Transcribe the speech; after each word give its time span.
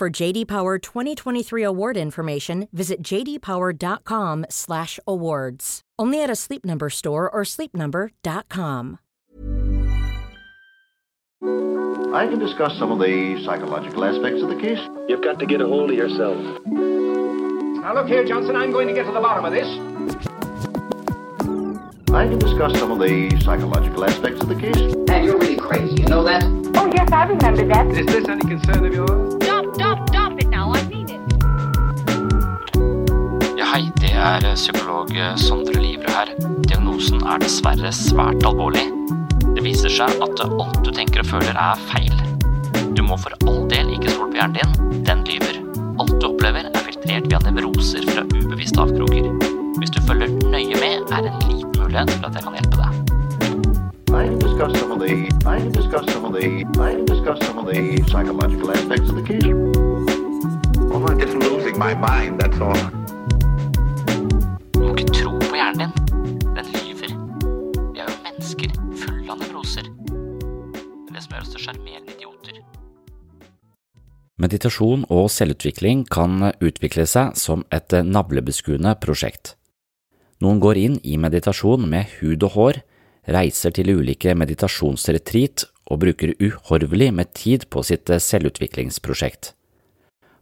For 0.00 0.08
JD 0.08 0.48
Power 0.48 0.78
2023 0.78 1.62
award 1.62 1.98
information, 1.98 2.68
visit 2.72 3.02
jdpower.com/awards. 3.02 5.80
Only 5.98 6.22
at 6.22 6.30
a 6.30 6.36
Sleep 6.36 6.64
Number 6.64 6.88
store 6.88 7.28
or 7.28 7.42
sleepnumber.com. 7.42 8.98
I 12.14 12.26
can 12.26 12.38
discuss 12.38 12.78
some 12.78 12.92
of 12.92 12.98
the 12.98 13.44
psychological 13.44 14.06
aspects 14.06 14.40
of 14.40 14.48
the 14.48 14.56
case. 14.56 14.80
You've 15.06 15.20
got 15.20 15.38
to 15.38 15.44
get 15.44 15.60
a 15.60 15.66
hold 15.66 15.90
of 15.90 15.96
yourself. 15.98 16.38
Now 16.64 17.92
look 17.92 18.08
here, 18.08 18.24
Johnson, 18.24 18.56
I'm 18.56 18.72
going 18.72 18.88
to 18.88 18.94
get 18.94 19.04
to 19.04 19.12
the 19.12 19.20
bottom 19.20 19.44
of 19.44 19.52
this. 19.52 19.68
I 22.14 22.26
can 22.26 22.38
discuss 22.38 22.74
some 22.78 22.90
of 22.90 23.00
the 23.00 23.38
psychological 23.44 24.06
aspects 24.06 24.40
of 24.40 24.48
the 24.48 24.56
case. 24.56 24.80
And 25.10 25.26
you're 25.26 25.36
really 25.36 25.56
crazy, 25.56 26.00
you 26.00 26.08
know 26.08 26.24
that? 26.24 26.42
Oh, 26.74 26.90
yes, 26.90 27.12
I 27.12 27.24
remember 27.24 27.66
that. 27.66 27.86
Is 27.88 28.06
this 28.06 28.26
any 28.26 28.40
concern 28.40 28.86
of 28.86 28.94
yours? 28.94 29.39
Stop, 29.74 30.08
stop, 30.08 30.40
it 30.40 30.48
now. 30.48 30.72
I 30.72 30.82
mean 30.88 31.08
it. 31.08 31.20
Ja, 33.58 33.64
hei. 33.74 33.90
Det 34.00 34.10
er 34.12 34.54
psykolog 34.54 35.12
Sondre 35.40 35.80
Livre 35.80 36.10
her. 36.12 36.32
Diagnosen 36.66 37.22
er 37.22 37.38
dessverre 37.42 37.92
svært 37.94 38.44
alvorlig. 38.46 38.86
Det 39.54 39.62
viser 39.64 39.92
seg 39.92 40.22
at 40.24 40.42
alt 40.46 40.80
du 40.84 40.90
tenker 40.94 41.22
og 41.22 41.30
føler 41.30 41.54
er 41.54 41.84
feil. 41.90 42.14
Du 42.96 43.02
må 43.06 43.18
for 43.20 43.32
all 43.46 43.62
del 43.70 43.92
ikke 43.94 44.12
stole 44.12 44.30
på 44.32 44.40
hjernen 44.40 44.58
din. 44.58 45.04
Den 45.08 45.24
lyver. 45.28 45.60
Alt 46.02 46.16
du 46.18 46.30
opplever 46.32 46.66
er 46.66 46.86
filtrert 46.88 47.30
via 47.30 47.42
nevroser 47.46 48.04
fra 48.10 48.26
ubevisste 48.34 48.82
avkroker. 48.82 49.30
Hvis 49.78 49.94
du 49.94 50.02
følger 50.08 50.34
nøye 50.50 50.76
med, 50.82 51.06
er 51.08 51.28
det 51.28 51.30
en 51.30 51.46
liten 51.46 51.78
mulighet 51.78 52.18
for 52.18 52.28
at 52.28 52.40
jeg 52.40 52.48
kan 52.48 52.58
hjelpe 52.60 52.82
deg. 52.82 52.99
Discuss 54.60 54.80
some 54.80 54.92
of 54.92 54.98
the 55.00 55.14
I 55.46 55.58
can 55.58 55.72
discuss 55.72 56.12
some 56.12 56.24
of 56.26 56.32
the 56.34 56.46
I 56.86 56.92
can 56.92 57.06
discuss 57.06 57.38
some 57.46 57.56
of 57.60 57.64
the 57.64 58.04
psychological 58.10 58.70
aspects 58.70 59.08
of 59.08 59.16
the 59.16 59.22
case. 59.22 59.46
Well, 60.90 61.02
I'm 61.08 61.18
just 61.18 61.34
losing 61.34 61.78
my 61.78 61.94
mind, 61.94 62.40
that's 62.40 62.60
all. 62.60 62.76
Du 64.74 64.82
må 64.84 64.92
ikke 65.00 65.14
tro 65.16 65.32
på 65.38 65.56
hjernen 65.56 65.80
din. 65.80 66.42
Den 66.58 66.68
lyver. 66.74 67.14
Vi 67.94 68.02
er 68.02 68.10
jo 68.10 68.18
mennesker 68.26 68.76
fulle 69.00 69.32
av 69.32 69.40
nevroser. 69.40 69.88
Det 69.88 71.08
er 71.08 71.16
det 71.16 71.24
som 71.24 71.32
gjør 71.38 71.46
oss 71.46 71.54
til 71.56 71.64
sjarmerende 71.64 72.18
idioter. 72.18 72.60
Meditasjon 74.44 75.08
og 75.08 75.32
selvutvikling 75.32 76.04
kan 76.12 76.52
utvikle 76.60 77.08
seg 77.08 77.32
som 77.46 77.64
et 77.72 77.96
navlebeskuende 78.12 78.92
prosjekt. 79.00 79.54
Noen 80.44 80.60
går 80.60 80.84
inn 80.84 81.00
i 81.00 81.16
meditasjon 81.16 81.88
med 81.88 82.12
hud 82.20 82.44
og 82.44 82.58
hår, 82.60 82.84
reiser 83.28 83.74
til 83.76 83.90
ulike 83.98 84.34
meditasjonsretreat 84.38 85.66
og 85.90 86.00
bruker 86.04 86.34
uhorvelig 86.40 87.10
med 87.14 87.32
tid 87.34 87.66
på 87.70 87.82
sitt 87.86 88.08
selvutviklingsprosjekt. 88.08 89.52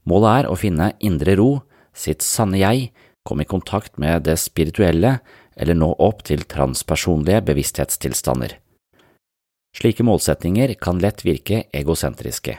Målet 0.08 0.44
er 0.44 0.48
å 0.48 0.56
finne 0.56 0.92
indre 1.04 1.34
ro, 1.40 1.50
sitt 1.92 2.22
sanne 2.24 2.60
jeg, 2.60 2.90
komme 3.26 3.44
i 3.44 3.50
kontakt 3.50 3.98
med 4.00 4.24
det 4.28 4.38
spirituelle 4.40 5.18
eller 5.58 5.76
nå 5.76 5.90
opp 5.98 6.22
til 6.28 6.46
transpersonlige 6.48 7.42
bevissthetstilstander. 7.50 8.54
Slike 9.76 10.06
målsetninger 10.06 10.72
kan 10.80 11.02
lett 11.02 11.24
virke 11.26 11.66
egosentriske, 11.76 12.56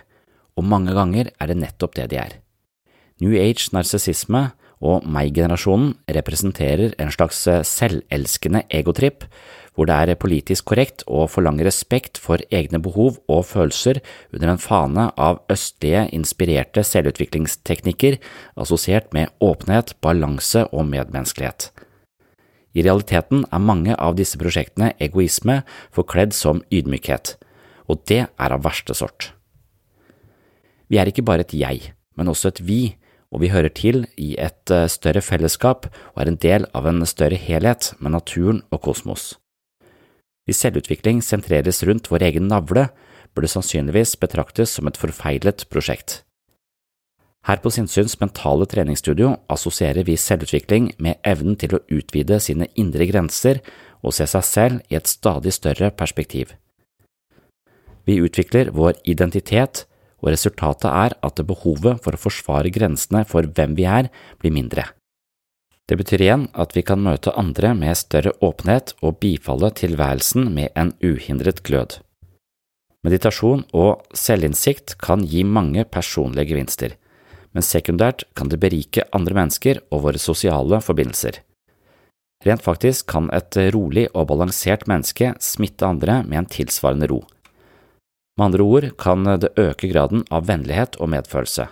og 0.59 0.67
mange 0.67 0.93
ganger 0.93 1.31
er 1.39 1.49
det 1.49 1.57
nettopp 1.57 1.95
det 1.97 2.09
de 2.11 2.19
er. 2.21 2.35
New 3.19 3.33
Age 3.35 3.71
narsissisme 3.75 4.49
og 4.79 5.07
meg-generasjonen 5.07 5.93
representerer 6.15 6.93
en 7.01 7.11
slags 7.11 7.41
selvelskende 7.67 8.63
egotripp, 8.71 9.25
hvor 9.79 9.87
det 9.87 9.95
er 9.95 10.19
politisk 10.19 10.65
korrekt 10.71 11.05
å 11.07 11.25
forlange 11.31 11.63
respekt 11.63 12.19
for 12.19 12.41
egne 12.51 12.81
behov 12.83 13.21
og 13.31 13.45
følelser 13.47 14.01
under 14.35 14.51
en 14.51 14.59
fane 14.59 15.05
av 15.15 15.39
østlige 15.51 16.01
inspirerte 16.15 16.83
selvutviklingsteknikker 16.83 18.17
assosiert 18.59 19.13
med 19.15 19.31
åpenhet, 19.39 19.95
balanse 20.03 20.65
og 20.73 20.83
medmenneskelighet. 20.91 21.69
I 22.75 22.83
realiteten 22.83 23.45
er 23.47 23.63
mange 23.63 23.95
av 23.95 24.17
disse 24.19 24.37
prosjektene 24.39 24.91
egoisme 24.99 25.61
forkledd 25.95 26.35
som 26.35 26.59
ydmykhet, 26.69 27.37
og 27.87 28.03
det 28.11 28.25
er 28.27 28.55
av 28.55 28.65
verste 28.67 28.93
sort. 28.93 29.31
Vi 30.89 30.99
er 30.99 31.07
ikke 31.07 31.25
bare 31.25 31.47
et 31.47 31.55
jeg, 31.55 31.93
men 32.19 32.27
også 32.27 32.51
et 32.51 32.61
vi, 32.67 32.81
og 33.29 33.43
vi 33.43 33.51
hører 33.53 33.69
til 33.69 34.07
i 34.17 34.33
et 34.41 34.71
større 34.89 35.21
fellesskap 35.21 35.89
og 36.15 36.23
er 36.23 36.31
en 36.31 36.39
del 36.41 36.65
av 36.73 36.87
en 36.89 37.05
større 37.05 37.37
helhet 37.37 37.93
med 37.99 38.15
naturen 38.17 38.63
og 38.71 38.81
kosmos. 38.87 39.35
Hvis 40.49 40.63
selvutvikling 40.63 41.21
sentreres 41.21 41.83
rundt 41.85 42.09
vår 42.09 42.25
egen 42.31 42.47
navle, 42.49 42.87
bør 43.35 43.45
det 43.45 43.51
sannsynligvis 43.53 44.15
betraktes 44.17 44.73
som 44.73 44.89
et 44.89 44.97
forfeilet 44.97 45.67
prosjekt. 45.69 46.23
Her 47.47 47.61
på 47.63 47.71
Sinnsyns 47.71 48.17
mentale 48.19 48.65
treningsstudio 48.67 49.35
assosierer 49.49 50.03
vi 50.07 50.17
selvutvikling 50.19 50.89
med 50.99 51.21
evnen 51.23 51.55
til 51.55 51.77
å 51.77 51.83
utvide 51.93 52.39
sine 52.43 52.67
indre 52.75 53.07
grenser 53.07 53.61
og 54.01 54.15
se 54.15 54.27
seg 54.27 54.43
selv 54.47 54.91
i 54.91 54.97
et 54.99 55.07
stadig 55.07 55.53
større 55.55 55.91
perspektiv. 55.95 56.51
Vi 58.09 58.17
utvikler 58.19 58.73
vår 58.75 58.97
identitet, 59.05 59.85
og 60.21 60.31
resultatet 60.33 60.89
er 60.89 61.15
at 61.25 61.41
behovet 61.47 62.01
for 62.03 62.15
å 62.15 62.21
forsvare 62.21 62.71
grensene 62.73 63.25
for 63.27 63.47
hvem 63.47 63.75
vi 63.77 63.87
er, 63.87 64.09
blir 64.39 64.55
mindre. 64.55 64.85
Det 65.89 65.97
betyr 65.97 66.21
igjen 66.21 66.45
at 66.53 66.75
vi 66.77 66.83
kan 66.85 67.01
møte 67.01 67.33
andre 67.39 67.73
med 67.73 67.97
større 67.97 68.35
åpenhet 68.45 68.93
og 69.01 69.17
bifalle 69.23 69.71
tilværelsen 69.73 70.51
med 70.53 70.69
en 70.77 70.93
uhindret 71.01 71.63
glød. 71.65 71.97
Meditasjon 73.07 73.63
og 73.73 74.03
selvinnsikt 74.13 74.97
kan 75.01 75.23
gi 75.25 75.41
mange 75.47 75.85
personlige 75.87 76.51
gevinster, 76.51 76.93
men 77.55 77.65
sekundært 77.65 78.27
kan 78.37 78.51
det 78.51 78.59
berike 78.61 79.07
andre 79.15 79.37
mennesker 79.39 79.79
og 79.89 80.03
våre 80.05 80.21
sosiale 80.21 80.81
forbindelser. 80.83 81.39
Rent 82.45 82.63
faktisk 82.63 83.09
kan 83.11 83.31
et 83.35 83.57
rolig 83.73 84.05
og 84.13 84.29
balansert 84.29 84.85
menneske 84.87 85.33
smitte 85.43 85.87
andre 85.87 86.21
med 86.23 86.43
en 86.43 86.51
tilsvarende 86.53 87.09
ro. 87.11 87.23
Med 88.39 88.53
andre 88.53 88.63
ord 88.63 88.85
kan 88.95 89.25
det 89.43 89.49
øke 89.59 89.89
graden 89.91 90.21
av 90.31 90.45
vennlighet 90.47 90.93
og 91.03 91.09
medfølelse. 91.11 91.65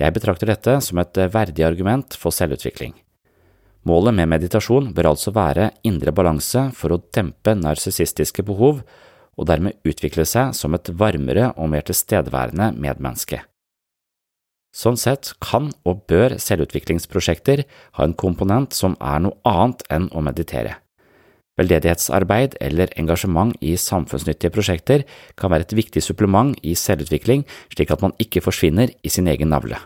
Jeg 0.00 0.14
betrakter 0.16 0.48
dette 0.48 0.78
som 0.80 0.96
et 1.02 1.20
verdig 1.34 1.66
argument 1.66 2.16
for 2.16 2.32
selvutvikling. 2.32 2.94
Målet 3.84 4.16
med 4.16 4.30
meditasjon 4.32 4.88
bør 4.96 5.10
altså 5.10 5.34
være 5.36 5.68
indre 5.84 6.14
balanse 6.16 6.70
for 6.72 6.96
å 6.96 7.00
dempe 7.12 7.52
narsissistiske 7.52 8.46
behov 8.48 8.80
og 9.36 9.50
dermed 9.52 9.76
utvikle 9.84 10.24
seg 10.24 10.56
som 10.56 10.72
et 10.72 10.88
varmere 10.88 11.52
og 11.60 11.68
mer 11.74 11.84
tilstedeværende 11.84 12.72
medmenneske. 12.72 13.44
Sånn 14.72 14.96
sett 14.96 15.34
kan 15.44 15.74
og 15.84 16.06
bør 16.08 16.38
selvutviklingsprosjekter 16.40 17.66
ha 17.68 18.08
en 18.08 18.16
komponent 18.16 18.72
som 18.72 18.96
er 19.04 19.20
noe 19.20 19.36
annet 19.44 19.84
enn 19.92 20.08
å 20.16 20.24
meditere. 20.24 20.78
Veldedighetsarbeid 21.58 22.56
eller 22.62 22.92
engasjement 23.00 23.54
i 23.60 23.74
samfunnsnyttige 23.76 24.52
prosjekter 24.54 25.04
kan 25.38 25.52
være 25.52 25.66
et 25.66 25.76
viktig 25.78 26.02
supplement 26.04 26.54
i 26.62 26.76
selvutvikling, 26.78 27.44
slik 27.74 27.90
at 27.90 28.02
man 28.04 28.14
ikke 28.22 28.44
forsvinner 28.44 28.94
i 29.02 29.12
sin 29.12 29.28
egen 29.30 29.50
navle. 29.50 29.80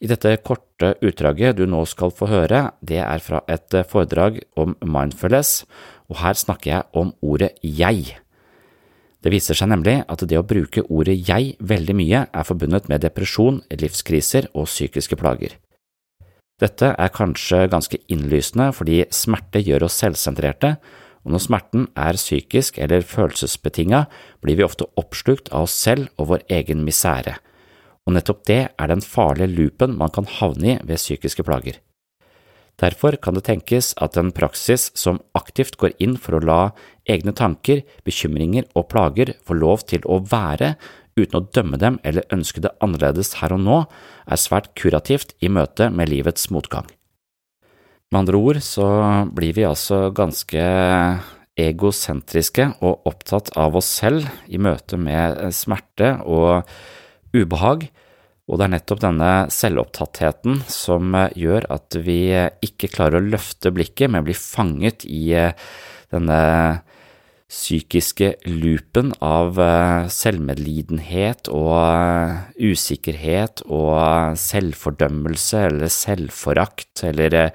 I 0.00 0.08
dette 0.08 0.32
korte 0.40 0.94
utdraget 1.04 1.58
du 1.58 1.66
nå 1.68 1.82
skal 1.84 2.12
få 2.16 2.30
høre, 2.30 2.70
det 2.80 3.02
er 3.04 3.20
fra 3.20 3.42
et 3.52 3.76
foredrag 3.90 4.40
om 4.56 4.72
mindfulness, 4.80 5.66
og 6.08 6.22
her 6.22 6.38
snakker 6.40 6.70
jeg 6.72 6.88
om 6.96 7.12
ordet 7.20 7.52
jeg. 7.60 8.16
Det 9.20 9.32
viser 9.34 9.58
seg 9.58 9.68
nemlig 9.68 9.98
at 10.08 10.24
det 10.24 10.38
å 10.40 10.46
bruke 10.46 10.86
ordet 10.88 11.18
jeg 11.28 11.52
veldig 11.60 11.96
mye 11.98 12.22
er 12.32 12.48
forbundet 12.48 12.88
med 12.88 13.04
depresjon, 13.04 13.60
livskriser 13.68 14.48
og 14.54 14.70
psykiske 14.70 15.20
plager. 15.20 15.58
Dette 16.60 16.92
er 16.92 17.14
kanskje 17.14 17.66
ganske 17.72 18.00
innlysende 18.12 18.70
fordi 18.76 19.04
smerte 19.14 19.62
gjør 19.64 19.88
oss 19.88 20.00
selvsentrerte, 20.02 20.76
og 21.24 21.34
når 21.34 21.44
smerten 21.44 21.86
er 22.00 22.16
psykisk 22.16 22.78
eller 22.80 23.04
følelsesbetinga, 23.04 24.06
blir 24.40 24.56
vi 24.56 24.64
ofte 24.64 24.88
oppslukt 25.00 25.50
av 25.52 25.68
oss 25.68 25.76
selv 25.76 26.08
og 26.16 26.34
vår 26.34 26.44
egen 26.60 26.84
misere 26.86 27.40
og 28.10 28.16
nettopp 28.16 28.42
det 28.48 28.60
er 28.74 28.90
den 28.90 29.04
farlige 29.04 29.52
loopen 29.54 29.94
man 29.98 30.12
kan 30.14 30.28
havne 30.40 30.74
i 30.74 30.80
ved 30.82 30.98
psykiske 30.98 31.44
plager. 31.46 31.78
Derfor 32.80 33.18
kan 33.20 33.36
det 33.36 33.44
tenkes 33.44 33.92
at 34.00 34.16
en 34.16 34.32
praksis 34.32 34.88
som 34.96 35.20
aktivt 35.36 35.76
går 35.76 35.92
inn 36.00 36.16
for 36.16 36.38
å 36.38 36.40
la 36.40 36.60
egne 37.04 37.34
tanker, 37.36 37.82
bekymringer 38.08 38.64
og 38.72 38.88
plager 38.88 39.34
få 39.44 39.58
lov 39.58 39.84
til 39.90 40.06
å 40.08 40.22
være 40.24 40.74
uten 41.24 41.40
å 41.40 41.46
dømme 41.54 41.80
dem 41.80 41.98
eller 42.06 42.28
ønske 42.34 42.62
det 42.64 42.72
annerledes 42.84 43.36
her 43.40 43.54
og 43.56 43.62
nå, 43.64 43.82
er 44.30 44.40
svært 44.40 44.72
kurativt 44.78 45.34
i 45.40 45.50
møte 45.52 45.90
med 45.92 46.10
livets 46.12 46.50
motgang. 46.54 46.88
Med 48.10 48.24
andre 48.24 48.40
ord 48.40 48.58
så 48.66 48.86
blir 49.30 49.54
vi 49.54 49.66
altså 49.68 50.08
ganske 50.14 50.62
egosentriske 51.60 52.66
og 52.80 53.06
opptatt 53.06 53.52
av 53.58 53.76
oss 53.78 53.90
selv 54.00 54.26
i 54.50 54.58
møte 54.58 54.98
med 54.98 55.38
smerte 55.54 56.16
og 56.26 56.66
ubehag, 57.36 57.86
og 58.50 58.58
det 58.58 58.66
er 58.66 58.72
nettopp 58.72 59.02
denne 59.04 59.30
selvopptattheten 59.54 60.64
som 60.66 61.14
gjør 61.38 61.68
at 61.70 61.94
vi 62.02 62.32
ikke 62.66 62.90
klarer 62.90 63.20
å 63.20 63.28
løfte 63.30 63.70
blikket, 63.70 64.10
men 64.10 64.26
blir 64.26 64.38
fanget 64.38 65.06
i 65.06 65.30
denne 66.10 66.40
psykiske 67.50 68.28
loopen 68.46 69.10
av 69.26 69.58
eh, 69.58 70.06
selvmedlidenhet 70.14 71.50
og 71.50 72.60
usikkerhet 72.62 73.64
og 73.66 74.38
selvfordømmelse 74.38 75.64
eller 75.68 75.90
selvforakt 75.90 77.04
eller 77.10 77.50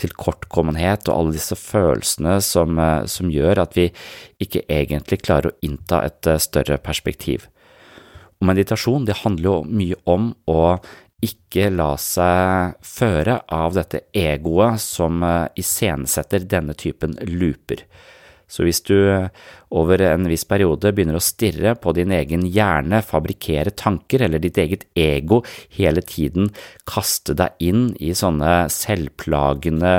tilkortkommenhet 0.00 1.10
og 1.10 1.18
alle 1.18 1.36
disse 1.36 1.58
følelsene 1.60 2.38
som, 2.42 2.80
som 3.06 3.30
gjør 3.30 3.62
at 3.66 3.76
vi 3.76 3.90
ikke 4.42 4.64
egentlig 4.64 5.20
klarer 5.22 5.52
å 5.52 5.58
innta 5.68 6.00
et 6.08 6.32
større 6.42 6.80
perspektiv. 6.82 7.46
Og 8.40 8.48
meditasjon 8.50 9.06
det 9.06 9.20
handler 9.22 9.50
jo 9.50 9.58
mye 9.68 10.00
om 10.10 10.32
å 10.50 10.76
ikke 11.24 11.70
la 11.72 11.94
seg 12.00 12.74
føre 12.84 13.38
av 13.52 13.76
dette 13.76 14.04
egoet 14.16 14.82
som 14.82 15.22
eh, 15.24 15.46
iscenesetter 15.60 16.44
denne 16.50 16.76
typen 16.78 17.16
looper. 17.30 17.84
Så 18.50 18.66
hvis 18.66 18.82
du 18.86 18.96
over 19.74 20.02
en 20.06 20.28
viss 20.30 20.44
periode 20.48 20.92
begynner 20.94 21.18
å 21.18 21.24
stirre 21.24 21.74
på 21.80 21.94
din 21.96 22.12
egen 22.14 22.44
hjerne, 22.46 23.00
fabrikkere 23.04 23.74
tanker, 23.74 24.26
eller 24.26 24.42
ditt 24.42 24.58
eget 24.60 24.86
ego 24.98 25.42
hele 25.74 26.04
tiden 26.04 26.52
kaste 26.88 27.36
deg 27.38 27.56
inn 27.64 27.88
i 27.98 28.12
sånne 28.16 28.64
selvplagende 28.72 29.94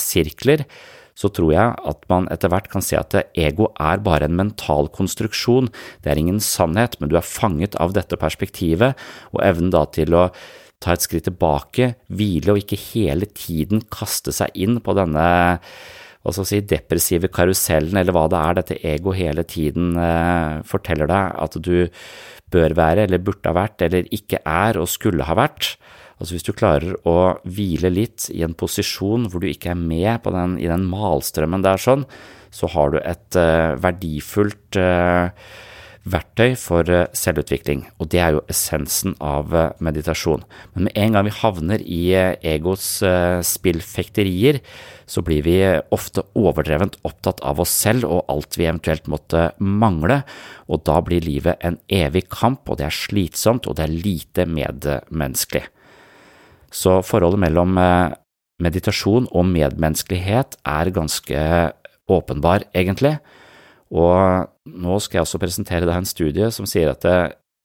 sirkler, 0.00 0.66
så 1.14 1.30
tror 1.30 1.52
jeg 1.54 1.74
at 1.90 2.02
man 2.10 2.26
etter 2.34 2.50
hvert 2.50 2.66
kan 2.72 2.82
se 2.82 2.98
at 2.98 3.14
ego 3.38 3.70
er 3.80 4.02
bare 4.02 4.26
en 4.26 4.36
mental 4.36 4.90
konstruksjon, 4.94 5.70
det 6.02 6.10
er 6.10 6.20
ingen 6.20 6.42
sannhet, 6.42 6.98
men 6.98 7.10
du 7.10 7.16
er 7.18 7.26
fanget 7.26 7.78
av 7.80 7.94
dette 7.94 8.18
perspektivet, 8.20 8.98
og 9.32 9.42
evnen 9.46 9.70
da 9.74 9.84
til 9.94 10.18
å 10.18 10.28
ta 10.82 10.94
et 10.94 11.04
skritt 11.06 11.28
tilbake, 11.30 11.94
hvile 12.12 12.54
og 12.54 12.64
ikke 12.64 12.80
hele 12.90 13.30
tiden 13.30 13.84
kaste 13.94 14.34
seg 14.34 14.52
inn 14.58 14.80
på 14.84 14.96
denne 14.98 15.28
hva 16.24 16.32
skal 16.32 16.46
si, 16.48 16.62
depressive 16.64 17.28
karusellen, 17.32 17.98
eller 18.00 18.16
hva 18.16 18.24
det 18.32 18.40
er 18.40 18.56
dette 18.58 18.78
ego 18.94 19.12
hele 19.12 19.44
tiden 19.44 19.92
eh, 20.00 20.62
forteller 20.64 21.10
deg 21.10 21.34
at 21.44 21.58
du 21.60 21.76
bør 22.54 22.74
være, 22.78 23.04
eller 23.04 23.20
burde 23.24 23.50
ha 23.50 23.56
vært, 23.58 23.84
eller 23.84 24.08
ikke 24.14 24.40
er 24.40 24.80
og 24.80 24.88
skulle 24.88 25.26
ha 25.28 25.36
vært. 25.36 25.74
Altså 26.16 26.36
hvis 26.36 26.46
du 26.46 26.54
klarer 26.56 26.94
å 27.10 27.34
hvile 27.44 27.90
litt 27.92 28.30
i 28.32 28.44
en 28.46 28.54
posisjon 28.56 29.28
hvor 29.28 29.42
du 29.42 29.50
ikke 29.50 29.74
er 29.74 29.80
med 29.80 30.24
den, 30.32 30.56
i 30.62 30.70
den 30.70 30.86
malstrømmen 30.88 31.64
der 31.66 31.82
sånn, 31.82 32.06
så 32.54 32.70
har 32.72 32.94
du 32.94 33.00
et 33.02 33.36
eh, 33.36 33.74
verdifullt 33.82 34.78
uh, 34.78 35.34
verktøy 36.04 36.54
for 36.60 36.88
uh, 36.90 37.06
selvutvikling, 37.16 37.86
og 37.98 38.10
det 38.12 38.20
er 38.20 38.36
jo 38.36 38.42
essensen 38.52 39.14
av 39.24 39.54
meditasjon. 39.84 40.44
Men 40.74 40.88
med 40.88 40.98
en 41.00 41.16
gang 41.16 41.28
vi 41.28 41.36
havner 41.38 41.84
i 41.84 42.02
egos 42.14 42.88
spillfekterier, 43.48 44.60
så 45.06 45.22
blir 45.24 45.44
vi 45.44 45.58
ofte 45.92 46.24
overdrevent 46.38 46.96
opptatt 47.04 47.42
av 47.44 47.60
oss 47.62 47.72
selv 47.72 48.08
og 48.08 48.24
alt 48.32 48.56
vi 48.56 48.68
eventuelt 48.68 49.08
måtte 49.10 49.50
mangle, 49.58 50.22
og 50.68 50.84
da 50.88 51.00
blir 51.04 51.24
livet 51.24 51.60
en 51.64 51.78
evig 51.92 52.26
kamp, 52.32 52.68
og 52.68 52.80
det 52.80 52.88
er 52.88 52.98
slitsomt, 52.98 53.68
og 53.68 53.76
det 53.78 53.86
er 53.86 53.96
lite 54.04 54.48
medmenneskelig. 54.48 55.66
Så 56.74 56.98
forholdet 57.06 57.42
mellom 57.44 57.78
eh, 57.78 58.14
meditasjon 58.64 59.28
og 59.30 59.46
medmenneskelighet 59.52 60.58
er 60.66 60.92
ganske 60.94 61.44
åpenbar, 62.10 62.66
egentlig. 62.74 63.16
Og 63.94 64.50
nå 64.64 64.98
skal 65.02 65.20
jeg 65.20 65.26
også 65.26 65.40
presentere 65.42 65.88
deg 65.88 65.96
en 65.98 66.08
studie 66.08 66.50
som 66.54 66.68
sier 66.68 66.92
at 66.94 67.04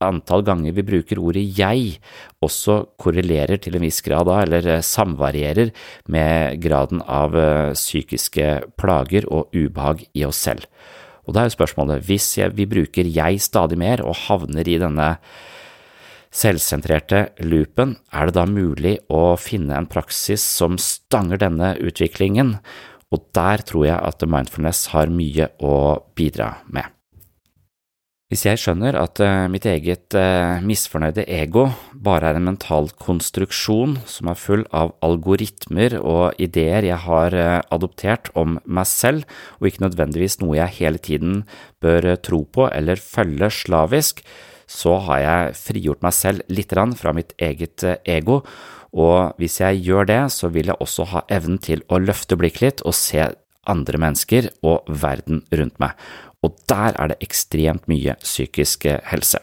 antall 0.03 0.45
ganger 0.47 0.75
vi 0.75 0.85
bruker 0.87 1.19
ordet 1.19 1.43
jeg, 1.57 1.97
også 2.43 2.81
korrelerer 2.99 3.59
til 3.59 3.75
en 3.75 3.83
viss 3.83 3.99
grad 4.05 4.29
da, 4.29 4.39
eller 4.45 4.67
eh, 4.77 4.85
samvarierer 4.85 5.73
med 6.11 6.59
graden 6.63 7.03
av 7.03 7.35
eh, 7.35 7.75
psykiske 7.75 8.47
plager 8.79 9.27
og 9.27 9.51
ubehag 9.55 10.05
i 10.15 10.23
oss 10.27 10.39
selv. 10.47 10.67
Og 11.27 11.35
da 11.35 11.43
er 11.43 11.49
jo 11.49 11.57
spørsmålet, 11.59 12.05
hvis 12.07 12.31
vi 12.55 12.65
bruker 12.69 13.07
jeg 13.11 13.43
stadig 13.43 13.77
mer 13.77 14.01
og 14.01 14.17
havner 14.25 14.67
i 14.67 14.79
denne 14.81 15.11
selvsentrerte 16.33 17.27
loopen, 17.43 17.97
er 18.13 18.29
det 18.29 18.37
da 18.37 18.45
mulig 18.49 18.95
å 19.13 19.35
finne 19.41 19.75
en 19.77 19.89
praksis 19.89 20.41
som 20.41 20.79
stanger 20.81 21.41
denne 21.43 21.73
utviklingen, 21.81 22.55
og 23.09 23.25
der 23.35 23.65
tror 23.65 23.87
jeg 23.87 23.97
at 23.97 24.25
mindfulness 24.29 24.89
har 24.93 25.11
mye 25.13 25.49
å 25.59 25.75
bidra 26.17 26.53
med. 26.69 26.85
Hvis 28.29 28.43
jeg 28.45 28.59
skjønner 28.61 28.93
at 28.93 29.17
uh, 29.25 29.47
mitt 29.49 29.65
eget 29.65 30.13
uh, 30.13 30.61
misfornøyde 30.61 31.23
ego 31.33 31.63
bare 31.97 32.29
er 32.29 32.37
en 32.37 32.45
mental 32.45 32.91
konstruksjon 33.01 33.95
som 34.05 34.29
er 34.29 34.37
full 34.37 34.67
av 34.69 34.91
algoritmer 35.01 35.95
og 35.97 36.37
ideer 36.37 36.85
jeg 36.85 37.01
har 37.07 37.33
uh, 37.33 37.55
adoptert 37.73 38.29
om 38.37 38.59
meg 38.69 38.85
selv, 38.85 39.25
og 39.57 39.71
ikke 39.71 39.87
nødvendigvis 39.87 40.37
noe 40.43 40.59
jeg 40.59 40.77
hele 40.77 41.01
tiden 41.01 41.41
bør 41.81 42.11
tro 42.21 42.43
på 42.45 42.69
eller 42.69 43.01
følge 43.01 43.49
slavisk, 43.63 44.21
så 44.69 44.99
har 45.07 45.23
jeg 45.23 45.55
frigjort 45.57 46.05
meg 46.05 46.13
selv 46.13 46.53
litt 46.53 46.73
fra 46.99 47.13
mitt 47.15 47.33
eget 47.41 47.83
eh, 47.83 47.97
ego, 48.05 48.43
og 48.93 49.37
hvis 49.37 49.59
jeg 49.61 49.83
gjør 49.85 50.07
det, 50.09 50.21
så 50.33 50.49
vil 50.49 50.71
jeg 50.71 50.81
også 50.81 51.05
ha 51.11 51.21
evnen 51.29 51.59
til 51.61 51.83
å 51.89 51.99
løfte 52.01 52.37
blikket 52.39 52.65
litt 52.65 52.81
og 52.87 52.97
se 52.97 53.27
andre 53.69 54.01
mennesker 54.01 54.49
og 54.65 54.87
verden 54.89 55.43
rundt 55.53 55.77
meg, 55.81 55.93
og 56.41 56.57
der 56.71 56.95
er 56.97 57.11
det 57.11 57.19
ekstremt 57.25 57.89
mye 57.91 58.15
psykisk 58.23 58.87
eh, 58.89 59.01
helse. 59.11 59.41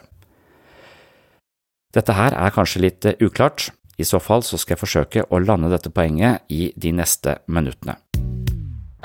Dette 1.95 2.17
her 2.17 2.35
er 2.35 2.53
kanskje 2.53 2.83
litt 2.83 3.07
eh, 3.07 3.19
uklart, 3.23 3.69
i 3.97 4.05
så 4.05 4.19
fall 4.21 4.43
så 4.45 4.59
skal 4.59 4.75
jeg 4.75 4.83
forsøke 4.83 5.23
å 5.33 5.39
lande 5.41 5.71
dette 5.71 5.89
poenget 5.93 6.43
i 6.53 6.71
de 6.77 6.91
neste 6.93 7.39
minuttene. 7.47 7.97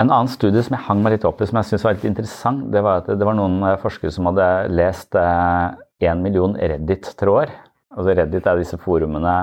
En 0.01 0.09
annen 0.09 0.29
studie 0.29 0.61
som 0.65 0.75
jeg 0.75 0.85
hang 0.89 1.01
meg 1.05 1.15
litt 1.15 1.25
opp 1.25 1.39
i, 1.41 1.47
som 1.47 1.61
jeg 1.61 1.69
syntes 1.69 1.85
var 1.85 1.95
litt 1.95 2.09
interessant, 2.09 2.65
det 2.73 2.81
var 2.83 3.01
at 3.01 3.09
det 3.13 3.25
var 3.25 3.37
noen 3.37 3.61
forskere 3.81 4.11
som 4.13 4.27
hadde 4.29 4.47
lest 4.73 5.15
én 5.15 6.21
million 6.21 6.57
Reddit-tråder. 6.57 7.53
Altså 7.93 8.15
Reddit 8.17 8.49
er 8.49 8.59
disse 8.59 8.79
forumene. 8.81 9.35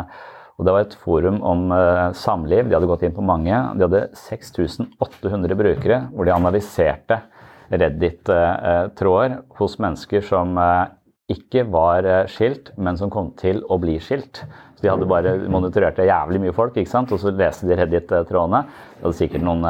Og 0.60 0.66
det 0.66 0.74
var 0.76 0.84
et 0.84 0.96
forum 1.00 1.38
om 1.40 1.70
uh, 1.72 2.12
samliv. 2.12 2.68
De 2.68 2.76
hadde 2.76 2.88
gått 2.90 3.04
inn 3.06 3.16
på 3.16 3.24
mange. 3.24 3.56
De 3.80 3.86
hadde 3.86 4.02
6800 4.20 5.56
brukere 5.56 6.02
hvor 6.12 6.28
de 6.28 6.36
analyserte 6.36 7.22
Reddit-tråder 7.70 9.38
hos 9.56 9.78
mennesker 9.80 10.24
som 10.26 10.52
uh, 10.60 10.90
ikke 11.30 11.62
var 11.70 12.04
skilt, 12.28 12.72
men 12.76 12.98
som 12.98 13.12
kom 13.12 13.30
til 13.38 13.62
å 13.70 13.78
bli 13.80 13.96
skilt. 14.02 14.42
Så 14.76 14.84
De 14.84 14.90
hadde 14.90 15.08
bare 15.08 15.36
monitorert 15.48 16.02
jævlig 16.02 16.42
mye 16.42 16.56
folk, 16.56 16.76
ikke 16.76 16.90
sant? 16.90 17.12
og 17.14 17.22
så 17.22 17.32
leste 17.32 17.68
de 17.70 17.78
Reddit-trådene. 17.78 18.64
De 18.98 19.06
hadde 19.06 19.16
sikkert 19.16 19.46
noen 19.46 19.64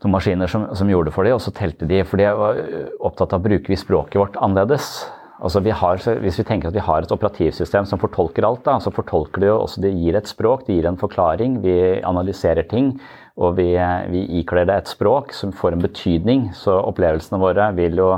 noen 0.00 0.14
maskiner 0.14 0.48
som, 0.48 0.68
som 0.76 0.88
gjorde 0.88 1.10
det 1.10 1.16
for 1.16 1.28
dem, 1.28 1.36
og 1.36 1.42
så 1.44 1.52
telte 1.56 1.88
de. 1.88 2.04
For 2.08 2.20
de 2.20 2.28
var 2.36 2.60
opptatt 3.04 3.34
av 3.34 3.42
å 3.42 3.48
bruke 3.48 3.76
språket 3.76 4.20
vårt 4.20 4.38
annerledes. 4.40 4.92
Altså 5.40 5.62
vi 5.64 5.72
har, 5.72 6.00
hvis 6.20 6.36
vi 6.36 6.44
tenker 6.44 6.68
at 6.68 6.76
vi 6.76 6.82
har 6.84 7.04
et 7.04 7.12
operativsystem 7.14 7.86
som 7.88 8.00
fortolker 8.00 8.44
alt, 8.44 8.60
da, 8.66 8.74
så 8.82 8.92
fortolker 8.92 9.40
det 9.40 9.48
jo 9.48 9.60
også 9.62 9.80
Det 9.80 9.94
gir 9.96 10.18
et 10.18 10.28
språk, 10.28 10.66
det 10.66 10.76
gir 10.76 10.88
en 10.90 11.00
forklaring. 11.00 11.62
Vi 11.64 11.76
analyserer 12.04 12.68
ting, 12.68 12.92
og 13.40 13.56
vi, 13.56 13.70
vi 14.12 14.26
ikler 14.42 14.68
det 14.68 14.76
et 14.76 14.92
språk 14.92 15.32
som 15.32 15.54
får 15.56 15.76
en 15.78 15.86
betydning. 15.86 16.50
Så 16.52 16.76
opplevelsene 16.76 17.40
våre 17.40 17.70
vil 17.78 17.96
jo 18.02 18.10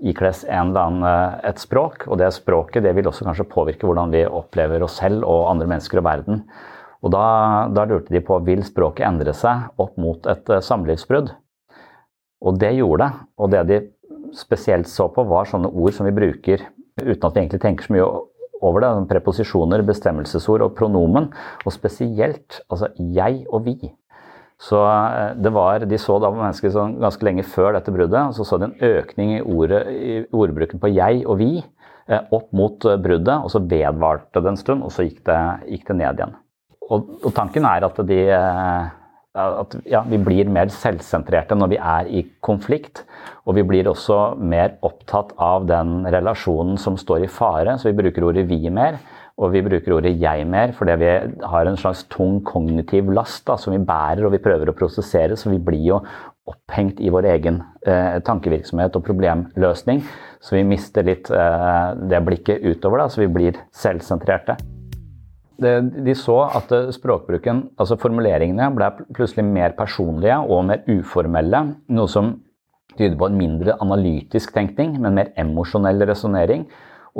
ikles 0.00 0.46
en 0.48 0.70
eller 0.70 0.80
annen, 0.86 1.04
eh, 1.10 1.38
et 1.50 1.60
språk, 1.60 2.06
og 2.08 2.16
det 2.22 2.32
språket 2.32 2.86
det 2.86 2.94
vil 2.96 3.10
også 3.10 3.26
kanskje 3.26 3.48
påvirke 3.50 3.88
hvordan 3.88 4.14
vi 4.14 4.24
opplever 4.24 4.86
oss 4.86 4.96
selv 5.02 5.26
og 5.28 5.50
andre 5.50 5.68
mennesker 5.68 6.00
og 6.00 6.08
verden. 6.08 6.44
Og 7.04 7.12
da, 7.12 7.68
da 7.72 7.84
lurte 7.88 8.12
de 8.12 8.24
på 8.24 8.38
vil 8.46 8.64
språket 8.64 9.08
endre 9.08 9.36
seg 9.36 9.68
opp 9.80 10.00
mot 10.00 10.24
et 10.30 10.52
eh, 10.52 10.64
samlivsbrudd. 10.64 11.34
Og 12.40 12.56
det 12.56 12.72
gjorde 12.78 13.04
det. 13.04 13.26
Og 13.36 13.52
det 13.52 13.64
de 13.68 13.80
spesielt 14.36 14.88
så 14.90 15.08
på, 15.12 15.24
var 15.28 15.48
sånne 15.48 15.70
ord 15.70 15.96
som 15.96 16.08
vi 16.08 16.16
bruker 16.16 16.66
uten 17.00 17.24
at 17.26 17.34
vi 17.34 17.42
egentlig 17.42 17.62
tenker 17.62 17.86
så 17.86 17.94
mye 17.94 18.08
over 18.60 18.84
det. 18.84 18.90
Preposisjoner, 19.10 19.84
bestemmelsesord 19.86 20.66
og 20.66 20.76
pronomen. 20.78 21.30
Og 21.64 21.74
spesielt 21.74 22.60
altså 22.68 22.90
jeg 22.98 23.44
og 23.48 23.64
vi. 23.68 23.92
Så 24.60 24.80
eh, 24.84 25.34
det 25.40 25.52
var, 25.56 25.86
De 25.88 25.98
så 25.98 26.18
da 26.20 26.30
mennesker 26.34 26.72
sånn 26.74 26.98
ganske 27.00 27.24
lenge 27.24 27.46
før 27.48 27.78
dette 27.78 27.94
bruddet, 27.94 28.20
og 28.28 28.36
så 28.36 28.44
så 28.44 28.60
de 28.60 28.68
en 28.68 28.96
økning 29.00 29.38
i, 29.38 29.40
ordet, 29.40 29.82
i 29.88 30.18
ordbruken 30.36 30.82
på 30.82 30.92
jeg 30.92 31.22
og 31.24 31.40
vi 31.40 31.54
eh, 31.62 32.20
opp 32.20 32.50
mot 32.52 32.84
eh, 32.84 33.00
bruddet, 33.00 33.38
og 33.40 33.48
så 33.52 33.62
vedvarte 33.64 34.42
det 34.44 34.52
en 34.52 34.60
stund, 34.60 34.84
og 34.84 34.92
så 34.92 35.06
gikk 35.08 35.22
det, 35.30 35.40
gikk 35.72 35.88
det 35.88 35.96
ned 36.02 36.20
igjen. 36.20 36.36
Og, 36.90 37.08
og, 37.22 37.30
tanken 37.32 37.64
er 37.70 37.86
at 37.86 38.02
de 38.04 38.20
at 39.38 39.76
ja, 39.86 40.02
vi 40.10 40.18
blir 40.18 40.48
mer 40.50 40.72
selvsentrerte 40.74 41.54
når 41.58 41.70
vi 41.70 41.78
er 41.78 42.08
i 42.10 42.24
konflikt. 42.42 43.04
Og 43.46 43.54
vi 43.58 43.64
blir 43.66 43.88
også 43.90 44.34
mer 44.38 44.76
opptatt 44.86 45.32
av 45.38 45.68
den 45.70 46.02
relasjonen 46.10 46.78
som 46.80 46.98
står 46.98 47.26
i 47.26 47.30
fare, 47.30 47.78
så 47.78 47.90
vi 47.90 47.98
bruker 48.02 48.26
ordet 48.26 48.48
'vi' 48.48 48.70
mer. 48.70 48.98
Og 49.38 49.52
vi 49.52 49.62
bruker 49.62 49.92
ordet 49.92 50.18
'jeg' 50.18 50.46
mer 50.46 50.72
fordi 50.72 50.96
vi 50.96 51.12
har 51.46 51.66
en 51.66 51.76
slags 51.76 52.04
tung 52.10 52.42
kognitiv 52.44 53.10
last 53.10 53.46
da, 53.46 53.56
som 53.56 53.72
vi 53.72 53.78
bærer 53.78 54.26
og 54.26 54.32
vi 54.32 54.38
prøver 54.38 54.68
å 54.68 54.76
prosessere. 54.76 55.36
Så 55.36 55.50
vi 55.50 55.58
blir 55.58 55.86
jo 55.86 56.00
opphengt 56.46 57.00
i 57.00 57.08
vår 57.08 57.24
egen 57.24 57.62
eh, 57.86 58.18
tankevirksomhet 58.20 58.96
og 58.96 59.04
problemløsning. 59.04 60.02
Så 60.40 60.56
vi 60.56 60.64
mister 60.64 61.02
litt 61.02 61.30
eh, 61.30 61.94
det 61.94 62.24
blikket 62.24 62.60
utover, 62.64 62.98
da, 62.98 63.08
så 63.08 63.20
vi 63.20 63.28
blir 63.28 63.52
selvsentrerte 63.70 64.79
de 65.60 66.14
så 66.16 66.36
at 66.58 66.72
språkbruken, 66.96 67.66
altså 67.80 67.98
formuleringene, 68.00 68.70
ble 68.76 68.88
plutselig 69.16 69.44
mer 69.46 69.74
personlige 69.78 70.38
og 70.40 70.64
mer 70.70 70.86
uformelle. 70.88 71.64
Noe 71.92 72.10
som 72.10 72.38
tyder 72.96 73.16
på 73.18 73.28
en 73.30 73.38
mindre 73.38 73.76
analytisk 73.82 74.54
tenkning, 74.56 74.96
men 75.00 75.16
mer 75.18 75.32
emosjonell 75.40 76.02
resonnering. 76.08 76.66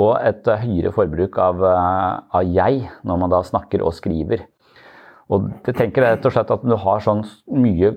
Og 0.00 0.14
et 0.23 0.47
høyere 0.47 0.92
forbruk 0.94 1.38
av, 1.42 1.62
av, 1.66 2.42
jeg 2.47 2.85
når 3.06 3.23
man 3.23 3.32
da 3.32 3.40
snakker 3.47 3.82
og 3.82 3.94
skriver. 3.97 4.44
Og 5.30 5.50
det 5.66 5.75
tenker 5.78 6.06
rett 6.06 6.26
og 6.26 6.35
slett 6.35 6.50
at 6.50 6.62
Når 6.66 6.76
du 6.76 6.85
har 6.85 7.02
sånn 7.04 7.25
mye 7.54 7.90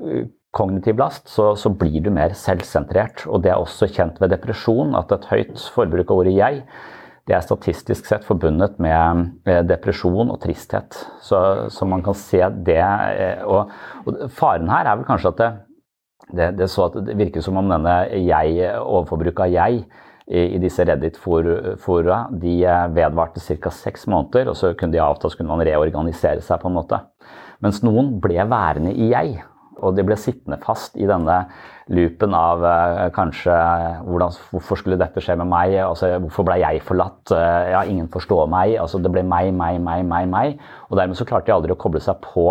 kognitiv 0.53 0.99
last, 1.01 1.29
så, 1.33 1.53
så 1.57 1.71
blir 1.73 2.01
du 2.05 2.11
mer 2.13 2.35
selvsentrert. 2.37 3.25
Og 3.29 3.41
det 3.45 3.53
er 3.53 3.61
også 3.61 3.89
kjent 3.89 4.19
ved 4.21 4.33
depresjon, 4.35 4.93
at 4.97 5.13
et 5.13 5.29
høyt 5.31 5.69
forbruk 5.73 6.11
av 6.11 6.21
ordet 6.21 6.35
jeg 6.37 6.61
det 7.27 7.35
er 7.37 7.43
statistisk 7.45 8.07
sett 8.07 8.25
forbundet 8.27 8.79
med 8.83 9.67
depresjon 9.69 10.31
og 10.33 10.41
tristhet. 10.43 10.97
Så, 11.23 11.39
så 11.71 11.87
man 11.87 12.03
kan 12.03 12.17
se 12.19 12.41
det. 12.67 12.81
Eh, 12.83 13.43
og, 13.47 13.71
og, 14.03 14.25
faren 14.35 14.71
her 14.71 14.89
er 14.89 14.99
vel 14.99 15.07
kanskje 15.07 15.31
at 15.31 15.39
det, 15.39 15.51
det, 16.33 16.49
det, 16.59 16.67
det 17.07 17.19
virker 17.19 17.45
som 17.45 17.59
om 17.61 17.71
denne 17.71 17.95
jeg, 18.19 18.73
overforbruket 18.81 19.45
av 19.45 19.53
jeg 19.53 19.85
i, 20.27 20.43
i 20.55 20.59
disse 20.59 20.83
Reddit-fora 20.87 22.19
de 22.43 22.57
eh, 22.67 22.83
vedvarte 22.95 23.43
ca. 23.43 23.71
seks 23.71 24.07
måneder, 24.11 24.51
og 24.51 24.59
så 24.59 24.73
kunne 24.75 24.95
de 24.95 25.03
avta, 25.03 25.31
så 25.31 25.39
kunne 25.39 25.55
man 25.55 25.63
reorganisere 25.67 26.43
seg 26.43 26.59
på 26.59 26.71
en 26.71 26.77
måte. 26.79 26.99
Mens 27.63 27.79
noen 27.87 28.17
ble 28.23 28.43
værende 28.51 28.91
i 28.91 29.13
jeg, 29.13 29.39
og 29.83 29.97
de 29.97 30.05
ble 30.07 30.17
sittende 30.19 30.59
fast 30.63 30.95
i 30.97 31.07
denne 31.09 31.43
loopen 31.91 32.35
av 32.37 32.63
uh, 32.63 33.09
kanskje 33.15 33.55
hvordan, 34.07 34.37
Hvorfor 34.53 34.79
skulle 34.79 34.99
dette 34.99 35.23
skje 35.23 35.35
med 35.39 35.49
meg? 35.51 35.75
Altså, 35.83 36.13
hvorfor 36.23 36.47
ble 36.47 36.59
jeg 36.61 36.83
forlatt? 36.87 37.33
Uh, 37.33 37.73
ja, 37.73 37.83
ingen 37.89 38.07
forstår 38.13 38.47
meg. 38.51 38.77
Altså, 38.81 39.01
det 39.03 39.11
ble 39.13 39.25
meg, 39.27 39.51
meg, 39.57 39.81
meg, 39.83 40.05
meg. 40.07 40.29
meg. 40.31 40.63
Og 40.89 40.97
dermed 40.99 41.19
så 41.19 41.27
klarte 41.27 41.51
de 41.51 41.57
aldri 41.57 41.75
å 41.75 41.79
koble 41.79 42.01
seg 42.03 42.23
på 42.23 42.47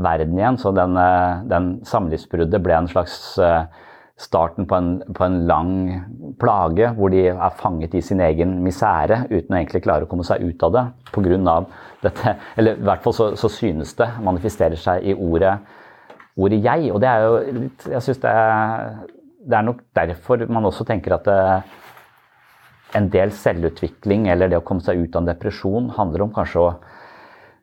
verden 0.00 0.38
igjen. 0.38 0.58
Så 0.60 0.72
den, 0.76 0.96
uh, 0.96 1.44
den 1.50 1.74
samlivsbruddet 1.88 2.64
ble 2.64 2.78
en 2.80 2.90
slags 2.90 3.36
starten 4.20 4.66
på 4.68 4.76
en, 4.76 4.88
på 5.16 5.24
en, 5.24 5.38
lang 5.48 5.70
plage 6.40 6.90
hvor 6.96 7.12
de 7.12 7.22
er 7.30 7.54
fanget 7.56 7.94
i 7.96 8.02
sin 8.04 8.20
egen 8.20 8.58
misere 8.64 9.22
uten 9.30 9.54
å 9.54 9.60
egentlig 9.60 9.80
klare 9.86 10.04
å 10.04 10.10
komme 10.10 10.26
seg 10.28 10.44
ut 10.44 10.64
av 10.66 10.74
det 10.74 10.82
På 11.14 11.22
grunn 11.24 11.48
av 11.48 11.70
dette. 12.04 12.34
Eller 12.60 12.76
i 12.76 12.84
hvert 12.84 13.04
fall 13.04 13.16
så, 13.16 13.30
så 13.40 13.48
synes 13.52 13.94
det 13.96 14.10
manifesterer 14.24 14.76
seg 14.80 15.08
i 15.08 15.16
ordet 15.16 15.56
ordet 16.36 16.62
'jeg'. 16.62 16.92
Og 16.92 17.00
det 17.00 17.08
er 17.08 17.20
jo 17.24 17.60
litt 17.60 17.86
Jeg 17.86 18.02
syns 18.02 18.22
det, 18.22 18.34
det, 19.48 19.56
er 19.56 19.62
nok 19.62 19.80
derfor 19.96 20.46
man 20.48 20.64
også 20.64 20.84
tenker 20.84 21.14
at 21.14 21.26
eh, 21.26 21.62
en 22.94 23.08
del 23.08 23.30
selvutvikling 23.30 24.28
eller 24.28 24.48
det 24.48 24.58
å 24.58 24.66
komme 24.66 24.80
seg 24.80 24.98
ut 24.98 25.14
av 25.16 25.22
en 25.22 25.30
depresjon 25.30 25.90
handler 25.90 26.22
om 26.22 26.34
kanskje 26.34 26.60
å 26.60 26.74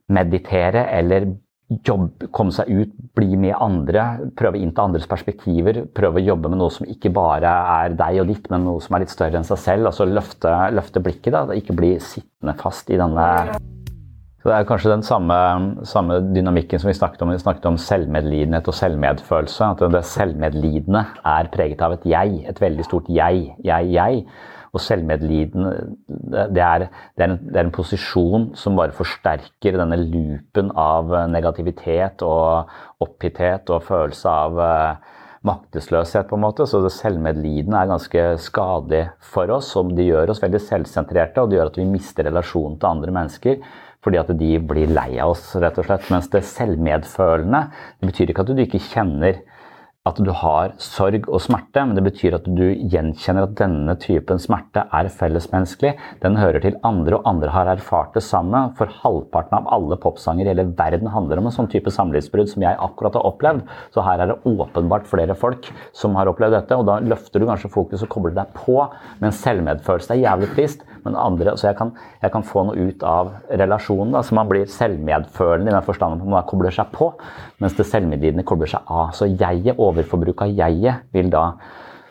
meditere 0.08 0.88
eller 0.88 1.28
jobbe, 1.68 2.30
komme 2.32 2.54
seg 2.56 2.70
ut, 2.72 2.92
bli 3.18 3.36
med 3.36 3.56
andre, 3.60 4.30
prøve 4.40 4.60
å 4.60 4.62
innta 4.64 4.86
andres 4.88 5.08
perspektiver. 5.10 5.84
Prøve 5.94 6.22
å 6.22 6.28
jobbe 6.30 6.52
med 6.52 6.62
noe 6.62 6.72
som 6.74 6.88
ikke 6.88 7.12
bare 7.16 7.52
er 7.84 7.98
deg 8.00 8.22
og 8.24 8.32
ditt, 8.32 8.48
men 8.54 8.64
noe 8.68 8.84
som 8.84 8.96
er 8.96 9.04
litt 9.04 9.14
større 9.14 9.40
enn 9.40 9.48
seg 9.48 9.60
selv. 9.60 9.90
Altså 9.92 10.08
løfte, 10.08 10.54
løfte 10.72 11.04
blikket. 11.04 11.34
da, 11.36 11.44
Ikke 11.58 11.76
bli 11.76 11.98
sittende 12.00 12.56
fast 12.62 12.90
i 12.90 13.00
denne 13.00 13.28
så 14.48 14.54
Det 14.54 14.62
er 14.62 14.68
kanskje 14.70 14.92
den 14.94 15.02
samme, 15.04 15.38
samme, 15.84 16.22
dynamikken 16.32 16.80
som 16.80 16.88
vi 16.88 16.94
snakket 16.96 17.22
om. 17.26 17.34
Vi 17.36 17.42
snakket 17.42 17.66
om 17.68 17.78
selvmedlidenhet 17.84 18.68
og 18.72 18.76
selvmedfølelse. 18.78 19.72
At 19.74 19.82
det 19.92 20.04
selvmedlidende 20.08 21.02
er 21.28 21.50
preget 21.52 21.82
av 21.84 21.98
et 21.98 22.06
jeg. 22.08 22.46
Et 22.48 22.62
veldig 22.62 22.86
stort 22.88 23.10
jeg. 23.12 23.42
Jeg, 23.68 23.90
jeg. 23.92 24.22
Og 24.72 24.80
selvmedlidende 24.80 25.74
det 26.08 26.64
er, 26.64 26.86
det, 26.88 27.26
er 27.26 27.26
en, 27.26 27.36
det 27.44 27.60
er, 27.60 27.66
en, 27.66 27.74
posisjon 27.76 28.46
som 28.56 28.80
bare 28.80 28.96
forsterker 28.96 29.76
denne 29.82 29.98
loopen 30.00 30.72
av 30.80 31.12
negativitet 31.28 32.24
og 32.24 32.72
opphitthet 33.04 33.68
og 33.76 33.84
følelse 33.84 34.32
av 34.32 34.62
uh, 34.62 35.18
maktesløshet, 35.48 36.30
på 36.30 36.40
en 36.40 36.46
måte. 36.46 36.70
Så 36.70 36.80
det 36.86 36.94
selvmedlidende 36.96 37.82
er 37.82 37.92
ganske 37.92 38.24
skadelig 38.48 39.10
for 39.34 39.52
oss. 39.58 39.74
og 39.76 39.92
Det 39.98 40.08
gjør 40.08 40.32
oss 40.32 40.40
veldig 40.46 40.64
selvsentrerte, 40.70 41.44
og 41.44 41.52
det 41.52 41.60
gjør 41.60 41.74
at 41.74 41.82
vi 41.82 41.90
mister 41.92 42.30
relasjonen 42.32 42.80
til 42.80 42.92
andre 42.94 43.18
mennesker 43.20 43.84
fordi 44.08 44.22
at 44.24 44.32
de 44.40 44.56
blir 44.64 44.96
lei 44.96 45.20
av 45.20 45.36
oss, 45.36 45.52
rett 45.60 45.78
og 45.78 45.90
slett. 45.90 46.08
Mens 46.14 46.32
det 46.32 46.46
selvmedfølende 46.48 47.68
det 48.00 48.12
betyr 48.12 48.32
ikke 48.32 48.48
at 48.48 48.56
du 48.56 48.64
ikke 48.64 48.84
kjenner 48.94 49.44
at 50.08 50.20
du 50.24 50.30
har 50.32 50.72
sorg 50.80 51.26
og 51.28 51.42
smerte, 51.44 51.82
men 51.84 51.98
det 51.98 52.04
betyr 52.06 52.38
at 52.38 52.46
du 52.48 52.64
gjenkjenner 52.64 53.48
at 53.48 53.56
denne 53.60 53.96
typen 54.00 54.40
smerte 54.40 54.86
er 54.96 55.10
fellesmenneskelig. 55.12 55.94
Den 56.24 56.38
hører 56.40 56.64
til 56.64 56.78
andre, 56.88 57.18
og 57.18 57.28
andre 57.28 57.52
har 57.52 57.72
erfart 57.74 58.16
det 58.16 58.24
samme. 58.24 58.62
For 58.80 58.92
halvparten 59.04 59.58
av 59.60 59.68
alle 59.76 59.98
popsanger 60.00 60.48
i 60.48 60.54
hele 60.54 60.70
verden 60.78 61.12
handler 61.12 61.42
om 61.42 61.50
en 61.50 61.56
sånn 61.58 61.70
type 61.72 61.92
samlivsbrudd 61.94 62.52
som 62.54 62.64
jeg 62.64 62.80
akkurat 62.88 63.18
har 63.20 63.28
opplevd. 63.28 63.66
Så 63.96 64.06
her 64.06 64.24
er 64.24 64.32
det 64.32 64.40
åpenbart 64.48 65.10
flere 65.12 65.36
folk 65.38 65.68
som 65.98 66.16
har 66.20 66.32
opplevd 66.32 66.56
dette, 66.62 66.78
og 66.78 66.88
da 66.88 67.02
løfter 67.04 67.44
du 67.44 67.50
kanskje 67.50 67.74
fokus 67.74 68.06
og 68.06 68.14
kobler 68.14 68.38
deg 68.38 68.54
på. 68.56 68.80
Men 69.24 69.36
selvmedfølelse 69.36 70.16
er 70.16 70.24
jævlig 70.24 70.54
trist. 70.56 70.88
Men 71.08 71.18
andre, 71.20 71.56
så 71.58 71.70
jeg 71.70 71.80
kan, 71.80 71.94
jeg 72.22 72.34
kan 72.34 72.46
få 72.46 72.68
noe 72.68 72.90
ut 72.90 73.04
av 73.08 73.34
relasjonen. 73.50 74.14
Da, 74.16 74.24
så 74.26 74.38
man 74.38 74.50
blir 74.52 74.70
selvmedfølende 74.72 75.72
i 75.72 75.76
den 75.76 75.88
forstand 75.88 76.20
at 76.20 76.30
man 76.36 76.48
kobler 76.50 76.76
seg 76.76 76.92
på, 76.96 77.14
mens 77.64 77.78
det 77.80 77.88
selvmedlidende 77.88 78.46
kobler 78.48 78.70
seg 78.76 78.88
av. 78.92 79.14
Så 79.18 79.30
jeget 79.32 79.76
over 79.78 80.02
overforbruk 80.02 80.44
av 80.46 80.52
jeget 80.54 81.08
vil 81.16 81.32
da 81.34 81.52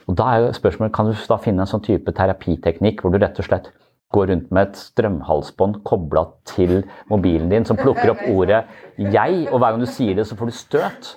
og 0.07 0.15
Da 0.15 0.23
er 0.31 0.45
jo 0.45 0.53
spørsmålet, 0.55 0.93
Kan 0.95 1.07
du 1.07 1.15
da 1.29 1.37
finne 1.43 1.65
en 1.65 1.67
sånn 1.67 1.83
type 1.83 2.13
terapiteknikk 2.15 3.03
hvor 3.03 3.11
du 3.11 3.19
rett 3.19 3.39
og 3.43 3.49
slett 3.49 3.73
går 4.15 4.31
rundt 4.31 4.53
med 4.55 4.69
et 4.69 4.79
strømhalsbånd 4.79 5.81
kobla 5.85 6.23
til 6.47 6.85
mobilen 7.11 7.51
din, 7.51 7.65
som 7.65 7.77
plukker 7.77 8.13
opp 8.15 8.23
ordet 8.31 8.65
'jeg', 8.99 9.49
og 9.53 9.59
hver 9.59 9.71
gang 9.71 9.81
du 9.81 9.87
sier 9.87 10.15
det, 10.15 10.27
så 10.27 10.37
får 10.37 10.47
du 10.47 10.53
støt? 10.53 11.17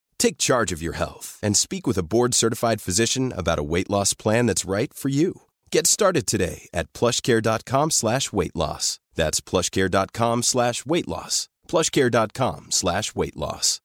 Take 0.21 0.37
charge 0.37 0.71
of 0.71 0.83
your 0.83 0.93
health 0.93 1.39
and 1.41 1.57
speak 1.57 1.87
with 1.87 1.97
a 1.97 2.03
board-certified 2.03 2.79
physician 2.79 3.33
about 3.35 3.57
a 3.57 3.63
weight 3.63 3.89
loss 3.89 4.13
plan 4.13 4.45
that's 4.45 4.69
right 4.69 4.93
for 4.93 5.09
you. 5.09 5.41
Get 5.71 5.87
started 5.87 6.27
today 6.27 6.69
at 6.75 6.93
plushcare.com 6.93 7.89
slash 7.89 8.31
weight 8.31 8.55
loss. 8.55 8.99
That's 9.15 9.41
plushcare.com 9.41 10.43
slash 10.43 10.85
weight 10.85 11.07
loss. 11.07 11.49
plushcare.com 11.67 12.67
slash 12.69 13.15
weight 13.15 13.35
loss. 13.35 13.79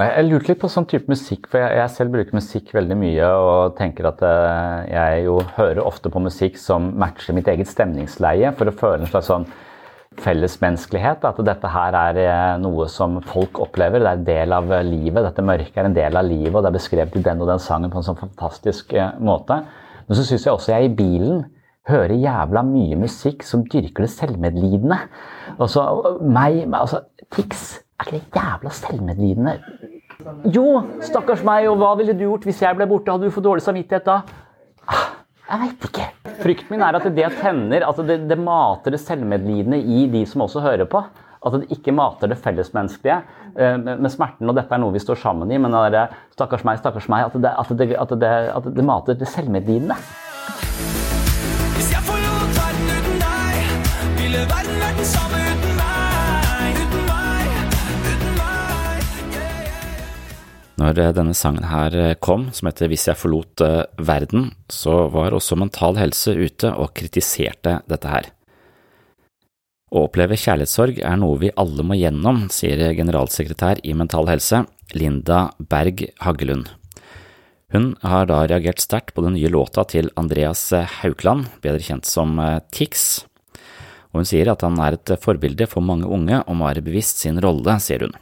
Jeg 0.00 0.24
lurte 0.30 0.48
litt 0.48 0.60
på 0.62 0.70
sånn 0.72 0.88
type 0.88 1.12
musikk, 1.12 1.44
for 1.52 1.60
jeg, 1.60 1.76
jeg 1.76 1.92
selv 1.92 2.14
bruker 2.16 2.34
musikk 2.34 2.72
veldig 2.74 2.96
mye 2.98 3.26
og 3.36 3.76
tenker 3.76 4.08
at 4.08 4.24
eh, 4.24 4.78
jeg 4.94 5.26
jo 5.26 5.36
hører 5.58 5.82
ofte 5.84 6.10
på 6.10 6.22
musikk 6.24 6.56
som 6.58 6.88
matcher 6.98 7.36
mitt 7.36 7.52
eget 7.52 7.68
stemningsleie 7.68 8.54
for 8.56 8.72
å 8.72 8.74
føle 8.80 9.04
en 9.04 9.12
slags 9.12 9.28
sånn 9.28 9.44
fellesmenneskelighet. 10.20 11.24
At 11.24 11.40
dette 11.46 11.70
her 11.72 11.96
er 11.98 12.20
eh, 12.22 12.58
noe 12.62 12.88
som 12.92 13.20
folk 13.26 13.60
opplever. 13.64 14.02
Det 14.02 14.10
er 14.10 14.18
en 14.18 14.26
del 14.26 14.56
av 14.56 14.72
eh, 14.72 14.84
livet. 14.86 15.24
Dette 15.28 15.44
mørket 15.46 15.80
er 15.80 15.88
en 15.88 15.96
del 15.96 16.18
av 16.18 16.28
livet, 16.28 16.54
og 16.54 16.62
det 16.62 16.72
er 16.72 16.76
beskrevet 16.76 17.16
i 17.18 17.24
den 17.24 17.42
og 17.42 17.50
den 17.50 17.62
sangen 17.62 17.92
på 17.92 18.00
en 18.00 18.06
sånn 18.10 18.20
fantastisk 18.20 18.92
eh, 18.96 19.14
måte. 19.22 19.62
Men 20.06 20.18
så 20.18 20.26
syns 20.26 20.46
jeg 20.46 20.54
også 20.54 20.74
jeg 20.74 20.90
i 20.90 20.94
bilen 20.98 21.44
hører 21.88 22.14
jævla 22.14 22.62
mye 22.66 22.98
musikk 23.00 23.42
som 23.46 23.64
dyrker 23.66 24.06
det 24.06 24.12
selvmedlidende. 24.12 24.98
Og 25.58 25.70
så 25.70 25.86
meg, 26.22 26.62
altså, 26.68 27.02
Tix, 27.32 27.80
er 27.98 28.06
ikke 28.06 28.20
det 28.20 28.42
jævla 28.42 28.76
selvmedlidende? 28.76 29.56
Jo, 30.54 30.66
stakkars 31.02 31.42
meg, 31.46 31.66
og 31.70 31.80
hva 31.80 31.96
ville 31.98 32.14
du 32.14 32.26
gjort 32.28 32.46
hvis 32.46 32.62
jeg 32.62 32.78
ble 32.78 32.86
borte? 32.90 33.10
Hadde 33.10 33.26
du 33.26 33.34
fått 33.34 33.48
dårlig 33.48 33.64
samvittighet 33.64 34.06
da? 34.06 34.20
Jeg 35.42 35.58
veit 35.58 35.84
ikke. 35.88 36.04
Frykten 36.42 36.70
min 36.70 36.84
er 36.86 36.96
at 36.96 37.06
det 37.16 37.28
tenner, 37.40 37.84
altså 37.84 38.04
det, 38.06 38.22
det 38.30 38.38
mater 38.38 38.94
det 38.94 39.00
selvmedlidende 39.02 39.80
i 39.82 40.06
de 40.12 40.22
som 40.28 40.44
også 40.46 40.62
hører 40.62 40.86
på. 40.90 41.02
At 41.42 41.56
det 41.58 41.74
ikke 41.74 41.94
mater 41.94 42.30
det 42.30 42.38
fellesmenneskelige 42.38 43.16
eh, 43.58 43.76
med 43.76 44.10
smerten, 44.14 44.46
og 44.48 44.54
dette 44.54 44.70
er 44.74 44.82
noe 44.82 44.94
vi 44.94 45.02
står 45.02 45.18
sammen 45.18 45.50
i, 45.50 45.58
men 45.58 45.74
det 45.74 45.98
er 45.98 46.14
stakkars 46.36 46.62
meg, 46.68 46.78
stakkars 46.78 47.10
meg, 47.10 47.26
at 47.26 47.34
det, 47.42 47.54
at 47.58 47.72
det, 47.80 47.88
at 47.98 48.14
det, 48.22 48.34
at 48.54 48.84
mater 48.86 49.18
det 49.18 49.30
selvmedlidende. 49.32 49.98
Hvis 51.74 51.90
jeg 51.90 52.06
forlot 52.06 52.54
verden 52.60 52.94
uten 52.94 53.24
deg, 53.26 53.74
ville 54.22 54.46
verden 54.54 54.86
vært 54.86 55.02
den 55.02 55.10
samme 55.16 55.51
Når 60.82 60.98
eh, 60.98 61.14
denne 61.14 61.34
sangen 61.36 61.68
her 61.70 61.94
eh, 61.94 62.18
kom, 62.18 62.48
som 62.54 62.68
heter 62.68 62.90
Hvis 62.90 63.06
jeg 63.10 63.18
forlot 63.20 63.62
eh, 63.62 63.84
verden, 64.02 64.50
så 64.72 65.06
var 65.12 65.36
også 65.36 65.58
Mental 65.60 65.98
Helse 66.00 66.34
ute 66.34 66.72
og 66.74 66.94
kritiserte 66.98 67.80
dette 67.90 68.10
her. 68.10 68.30
Å 69.92 70.06
oppleve 70.08 70.38
kjærlighetssorg 70.40 71.02
er 71.04 71.18
noe 71.20 71.38
vi 71.38 71.52
alle 71.60 71.84
må 71.84 71.98
gjennom, 72.00 72.46
sier 72.50 72.94
generalsekretær 72.96 73.82
i 73.84 73.92
Mental 73.94 74.30
Helse, 74.30 74.64
Linda 74.96 75.50
Berg 75.60 76.06
Haggelund. 76.24 76.72
Hun 77.72 77.92
har 78.04 78.26
da 78.28 78.40
reagert 78.48 78.80
sterkt 78.80 79.12
på 79.16 79.24
den 79.24 79.36
nye 79.36 79.52
låta 79.52 79.84
til 79.88 80.08
Andreas 80.20 80.64
Haukland, 81.02 81.46
bedre 81.64 81.84
kjent 81.84 82.08
som 82.08 82.40
Tix, 82.72 83.24
og 84.12 84.22
hun 84.22 84.28
sier 84.28 84.48
at 84.52 84.64
han 84.64 84.80
er 84.80 84.96
et 84.96 85.14
forbilde 85.20 85.68
for 85.68 85.84
mange 85.84 86.08
unge 86.08 86.40
om 86.48 86.60
å 86.60 86.70
være 86.70 86.84
bevisst 86.84 87.20
sin 87.20 87.40
rolle, 87.44 87.76
sier 87.84 88.08
hun. 88.08 88.16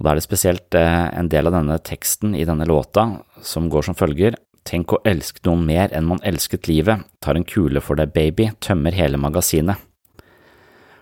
Og 0.00 0.06
Da 0.06 0.14
er 0.14 0.16
det 0.16 0.24
spesielt 0.24 0.74
en 0.74 1.28
del 1.28 1.46
av 1.46 1.58
denne 1.58 1.76
teksten 1.84 2.32
i 2.34 2.46
denne 2.48 2.64
låta 2.64 3.20
som 3.44 3.68
går 3.68 3.90
som 3.90 3.98
følger 3.98 4.38
Tenk 4.68 4.92
å 4.92 5.00
elske 5.08 5.40
noen 5.46 5.62
mer 5.66 5.92
enn 5.96 6.08
man 6.08 6.20
elsket 6.26 6.68
livet, 6.68 7.00
tar 7.24 7.38
en 7.38 7.46
kule 7.48 7.80
for 7.80 7.96
deg 7.96 8.12
baby, 8.12 8.50
tømmer 8.60 8.92
hele 8.92 9.18
magasinet. 9.18 9.80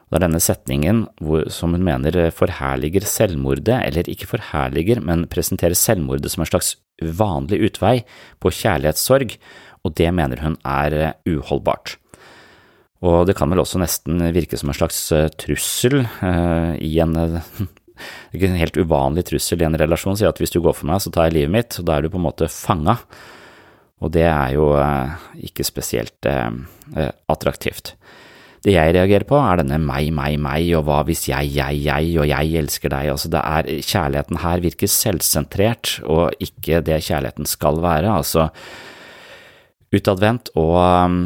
Det 0.09 0.17
er 0.17 0.23
denne 0.25 0.41
setningen 0.41 1.03
hvor, 1.21 1.49
som 1.53 1.75
hun 1.77 1.85
mener 1.85 2.31
forherliger 2.33 3.05
selvmordet, 3.05 3.75
eller 3.75 4.09
ikke 4.09 4.31
forherliger, 4.31 5.03
men 5.05 5.27
presenterer 5.29 5.77
selvmordet 5.77 6.33
som 6.33 6.45
en 6.45 6.51
slags 6.53 6.77
vanlig 7.03 7.61
utvei 7.67 7.97
på 8.41 8.55
kjærlighetssorg, 8.61 9.35
og 9.85 9.97
det 10.01 10.09
mener 10.17 10.41
hun 10.47 10.57
er 10.65 11.19
uholdbart. 11.29 11.99
Og 13.05 13.27
det 13.29 13.37
kan 13.39 13.51
vel 13.53 13.61
også 13.63 13.83
nesten 13.83 14.23
virke 14.35 14.59
som 14.59 14.73
en 14.73 14.79
slags 14.79 15.03
trussel 15.39 16.01
eh, 16.07 16.73
i 16.83 16.97
en 17.05 17.19
ikke 18.35 18.51
en 18.51 18.61
helt 18.61 18.79
uvanlig 18.79 19.27
trussel 19.31 19.63
i 19.63 19.69
en 19.69 19.79
relasjon, 19.81 20.19
sier 20.19 20.31
at 20.31 20.41
hvis 20.41 20.55
du 20.55 20.61
går 20.65 20.77
for 20.77 20.91
meg, 20.91 21.03
så 21.05 21.13
tar 21.15 21.29
jeg 21.29 21.39
livet 21.39 21.55
mitt, 21.55 21.79
og 21.81 21.89
da 21.89 21.97
er 21.97 22.07
du 22.07 22.13
på 22.13 22.21
en 22.21 22.27
måte 22.29 22.51
fanga. 22.53 22.99
Og 23.99 24.13
det 24.15 24.27
er 24.31 24.55
jo 24.55 24.71
uh, 24.79 25.19
ikke 25.43 25.67
spesielt 25.67 26.29
uh, 26.31 26.53
attraktivt. 27.31 27.97
Det 28.65 28.75
jeg 28.75 28.95
reagerer 28.95 29.27
på, 29.27 29.39
er 29.39 29.61
denne 29.61 29.79
meg, 29.83 30.11
meg, 30.15 30.35
meg, 30.43 30.67
og 30.79 30.85
hva 30.89 31.03
hvis 31.07 31.29
jeg, 31.31 31.53
jeg, 31.55 31.79
jeg, 31.85 32.11
og 32.19 32.27
jeg 32.27 32.59
elsker 32.59 32.93
deg. 32.95 33.13
Altså, 33.15 33.31
det 33.31 33.43
er, 33.43 33.71
kjærligheten 33.87 34.41
her 34.43 34.63
virker 34.65 34.91
selvsentrert, 34.91 35.99
og 36.07 36.35
ikke 36.43 36.83
det 36.87 37.01
kjærligheten 37.07 37.47
skal 37.47 37.79
være. 37.85 38.17
Altså, 38.19 38.49
utadvendt 39.95 40.51
og 40.59 40.75
um, 40.83 41.21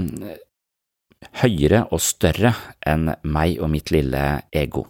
høyere 1.42 1.86
og 1.90 2.02
større 2.04 2.52
enn 2.88 3.14
meg 3.24 3.60
og 3.62 3.72
mitt 3.72 3.92
lille 3.94 4.42
ego. 4.52 4.86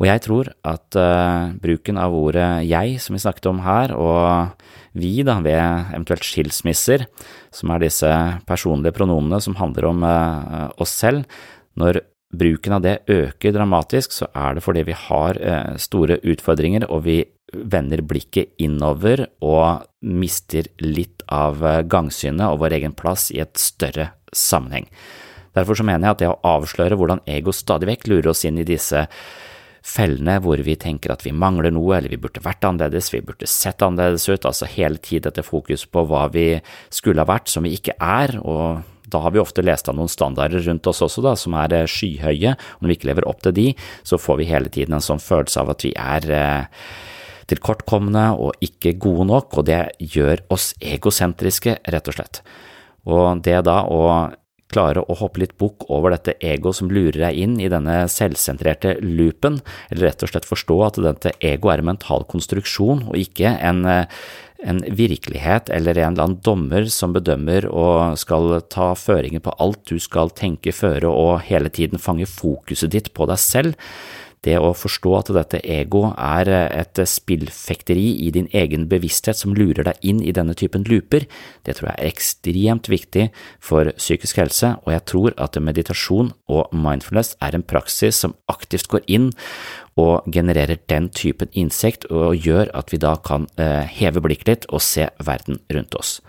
Og 0.00 0.06
jeg 0.08 0.22
tror 0.24 0.48
at 0.64 0.96
uh, 0.96 1.52
bruken 1.60 1.98
av 2.00 2.14
ordet 2.16 2.48
jeg, 2.64 2.96
som 3.04 3.16
vi 3.16 3.20
snakket 3.20 3.50
om 3.50 3.60
her, 3.66 3.92
og 3.92 4.62
vi 4.96 5.20
da, 5.26 5.36
ved 5.44 5.60
eventuelt 5.92 6.24
skilsmisser, 6.24 7.04
som 7.52 7.72
er 7.74 7.84
disse 7.84 8.12
personlige 8.48 8.96
pronomene 8.96 9.42
som 9.44 9.58
handler 9.60 9.90
om 9.90 10.06
uh, 10.06 10.70
oss 10.80 10.94
selv, 11.02 11.28
når 11.76 12.00
bruken 12.32 12.78
av 12.78 12.84
det 12.86 12.94
øker 13.12 13.52
dramatisk, 13.52 14.14
så 14.16 14.30
er 14.32 14.56
det 14.56 14.64
fordi 14.64 14.86
vi 14.88 14.96
har 14.96 15.36
uh, 15.36 15.76
store 15.76 16.16
utfordringer, 16.32 16.88
og 16.88 17.04
vi 17.04 17.20
vender 17.50 18.00
blikket 18.06 18.54
innover 18.62 19.26
og 19.44 19.84
mister 20.06 20.70
litt 20.80 21.26
av 21.34 21.58
gangsynet 21.90 22.46
og 22.46 22.60
vår 22.62 22.76
egen 22.78 22.94
plass 22.96 23.26
i 23.34 23.40
et 23.42 23.58
større 23.58 24.12
sammenheng. 24.32 24.86
Derfor 25.58 25.74
så 25.74 25.84
mener 25.84 26.06
jeg 26.06 26.14
at 26.14 26.22
det 26.22 26.30
å 26.30 26.40
avsløre 26.46 26.96
hvordan 26.96 27.24
ego 27.28 27.52
stadig 27.52 27.90
vekk 27.90 28.06
lurer 28.06 28.30
oss 28.30 28.44
inn 28.46 28.60
i 28.62 28.68
disse 28.68 29.02
fellene 29.86 30.36
hvor 30.44 30.60
vi 30.64 30.76
tenker 30.80 31.12
at 31.14 31.24
vi 31.24 31.32
mangler 31.32 31.72
noe, 31.74 31.96
eller 31.96 32.12
vi 32.12 32.20
burde 32.20 32.42
vært 32.44 32.64
annerledes, 32.68 33.10
vi 33.14 33.22
burde 33.24 33.48
sett 33.48 33.82
annerledes 33.84 34.28
ut, 34.28 34.46
altså 34.46 34.68
hele 34.68 35.00
tid 35.02 35.26
dette 35.26 35.44
fokus 35.46 35.86
på 35.88 36.04
hva 36.08 36.26
vi 36.32 36.46
skulle 36.92 37.24
ha 37.24 37.28
vært 37.30 37.52
som 37.52 37.66
vi 37.66 37.74
ikke 37.78 37.96
er, 37.96 38.36
og 38.40 38.82
da 39.10 39.22
har 39.24 39.34
vi 39.34 39.42
ofte 39.42 39.64
lest 39.64 39.88
av 39.90 39.96
noen 39.98 40.10
standarder 40.10 40.62
rundt 40.66 40.86
oss 40.86 41.02
også, 41.02 41.24
da, 41.24 41.34
som 41.38 41.56
er 41.58 41.74
skyhøye, 41.90 42.54
og 42.54 42.82
når 42.82 42.92
vi 42.92 42.98
ikke 42.98 43.10
lever 43.10 43.28
opp 43.28 43.40
til 43.44 43.56
de, 43.56 43.68
så 44.06 44.20
får 44.20 44.40
vi 44.40 44.50
hele 44.50 44.72
tiden 44.72 44.96
en 44.96 45.04
sånn 45.04 45.22
følelse 45.22 45.64
av 45.64 45.72
at 45.74 45.86
vi 45.86 45.94
er 45.98 46.28
eh, 46.36 46.84
tilkortkomne 47.50 48.26
og 48.38 48.62
ikke 48.64 48.94
gode 49.02 49.26
nok, 49.32 49.58
og 49.58 49.66
det 49.70 49.82
gjør 49.98 50.44
oss 50.54 50.72
egosentriske, 50.78 51.80
rett 51.90 52.12
og 52.12 52.18
slett. 52.18 52.42
Og 53.10 53.40
det 53.42 53.58
da 53.66 53.80
å 53.88 54.04
klare 54.70 55.02
å 55.02 55.16
hoppe 55.20 55.42
litt 55.42 55.56
bukk 55.60 55.88
over 55.92 56.14
dette 56.14 56.36
egoet 56.40 56.78
som 56.78 56.90
lurer 56.92 57.18
deg 57.26 57.40
inn 57.42 57.56
i 57.60 57.70
denne 57.72 58.02
selvsentrerte 58.10 58.96
loopen, 59.04 59.60
eller 59.90 60.10
rett 60.10 60.24
og 60.24 60.32
slett 60.32 60.48
forstå 60.48 60.78
at 60.86 61.00
dette 61.04 61.34
egoet 61.38 61.74
er 61.74 61.82
en 61.84 61.90
mental 61.92 62.26
konstruksjon 62.30 63.04
og 63.10 63.18
ikke 63.18 63.52
en, 63.58 63.82
en 63.86 64.80
virkelighet 64.84 65.70
eller 65.74 65.98
en 65.98 66.12
eller 66.12 66.26
annen 66.28 66.40
dommer 66.46 66.88
som 66.92 67.14
bedømmer 67.16 67.68
og 67.70 68.18
skal 68.20 68.60
ta 68.72 68.92
føringer 68.98 69.44
på 69.44 69.54
alt 69.58 69.84
du 69.90 69.98
skal 70.02 70.32
tenke, 70.36 70.74
føre 70.76 71.10
og 71.10 71.44
hele 71.48 71.72
tiden 71.72 72.02
fange 72.02 72.28
fokuset 72.30 72.92
ditt 72.94 73.14
på 73.16 73.28
deg 73.30 73.40
selv. 73.42 73.78
Det 74.46 74.56
å 74.56 74.72
forstå 74.72 75.10
at 75.18 75.30
dette 75.36 75.60
ego 75.68 76.06
er 76.14 76.48
et 76.48 77.00
spillfekteri 77.04 78.06
i 78.24 78.30
din 78.32 78.48
egen 78.56 78.86
bevissthet 78.88 79.36
som 79.36 79.52
lurer 79.56 79.84
deg 79.90 80.00
inn 80.12 80.22
i 80.24 80.32
denne 80.36 80.56
typen 80.56 80.86
looper, 80.88 81.26
det 81.68 81.76
tror 81.76 81.90
jeg 81.90 81.98
er 81.98 82.08
ekstremt 82.08 82.88
viktig 82.88 83.26
for 83.60 83.92
psykisk 83.98 84.40
helse, 84.40 84.72
og 84.86 84.94
jeg 84.94 85.04
tror 85.12 85.36
at 85.36 85.60
meditasjon 85.60 86.32
og 86.48 86.72
mindfulness 86.72 87.34
er 87.44 87.56
en 87.56 87.66
praksis 87.66 88.22
som 88.24 88.36
aktivt 88.48 88.88
går 88.88 89.04
inn 89.12 89.30
og 90.00 90.24
genererer 90.32 90.80
den 90.88 91.10
typen 91.12 91.52
innsikt 91.52 92.08
og 92.08 92.40
gjør 92.40 92.72
at 92.76 92.94
vi 92.94 93.00
da 93.02 93.16
kan 93.20 93.48
eh, 93.60 93.84
heve 93.84 94.24
blikket 94.24 94.48
litt 94.48 94.70
og 94.70 94.80
se 94.84 95.10
verden 95.20 95.60
rundt 95.74 95.98
oss. 95.98 96.20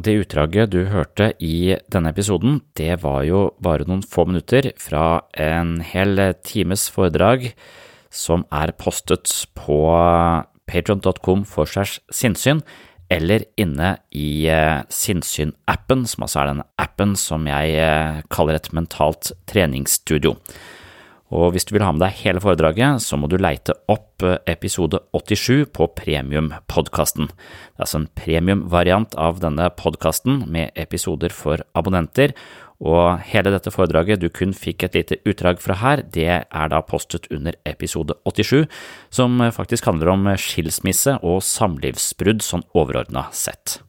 Og 0.00 0.06
det 0.06 0.14
utdraget 0.22 0.70
du 0.72 0.78
hørte 0.88 1.26
i 1.44 1.74
denne 1.92 2.08
episoden, 2.14 2.62
det 2.72 3.02
var 3.02 3.20
jo 3.28 3.50
bare 3.60 3.84
noen 3.84 4.00
få 4.00 4.24
minutter 4.24 4.70
fra 4.80 5.26
en 5.36 5.74
hel 5.84 6.16
times 6.40 6.86
foredrag 6.88 7.50
som 8.08 8.46
er 8.48 8.72
postet 8.80 9.28
på 9.52 9.76
patron.com 10.64 11.44
for 11.44 11.68
segs 11.68 11.98
sinnssyn, 12.16 12.64
eller 13.12 13.44
inne 13.60 13.98
i 14.16 14.48
eh, 14.48 14.80
Sinnssyn-appen, 14.88 16.06
som 16.08 16.24
altså 16.24 16.40
er 16.46 16.52
den 16.54 16.64
appen 16.80 17.12
som 17.20 17.44
jeg 17.50 17.76
eh, 17.76 18.24
kaller 18.32 18.56
et 18.56 18.72
mentalt 18.72 19.34
treningsstudio. 19.52 20.38
Og 21.30 21.52
hvis 21.54 21.66
du 21.68 21.74
vil 21.76 21.84
ha 21.86 21.92
med 21.94 22.02
deg 22.02 22.16
hele 22.24 22.42
foredraget, 22.42 23.02
så 23.04 23.18
må 23.18 23.28
du 23.30 23.36
leite 23.38 23.76
opp 23.90 24.24
eh, 24.26 24.40
episode 24.50 24.98
87 25.14 25.70
på 25.76 25.86
premiumpodkasten. 25.98 27.30
Det 27.30 27.78
er 27.78 27.86
altså 27.86 28.00
en 28.02 28.10
premiumvariant 28.18 29.14
av 29.20 29.38
denne 29.42 29.68
podkasten 29.78 30.44
med 30.50 30.74
episoder 30.80 31.34
for 31.34 31.62
abonnenter, 31.78 32.34
og 32.80 33.20
hele 33.28 33.52
dette 33.52 33.72
foredraget 33.74 34.22
du 34.22 34.30
kun 34.32 34.54
fikk 34.56 34.86
et 34.86 34.96
lite 34.96 35.18
utdrag 35.28 35.60
fra 35.60 35.76
her, 35.82 36.00
det 36.00 36.30
er 36.48 36.72
da 36.72 36.80
postet 36.80 37.28
under 37.30 37.58
episode 37.68 38.16
87, 38.24 38.64
som 39.12 39.36
faktisk 39.52 39.90
handler 39.90 40.14
om 40.14 40.30
skilsmisse 40.40 41.18
og 41.20 41.44
samlivsbrudd 41.44 42.40
sånn 42.44 42.64
overordna 42.72 43.28
sett. 43.36 43.82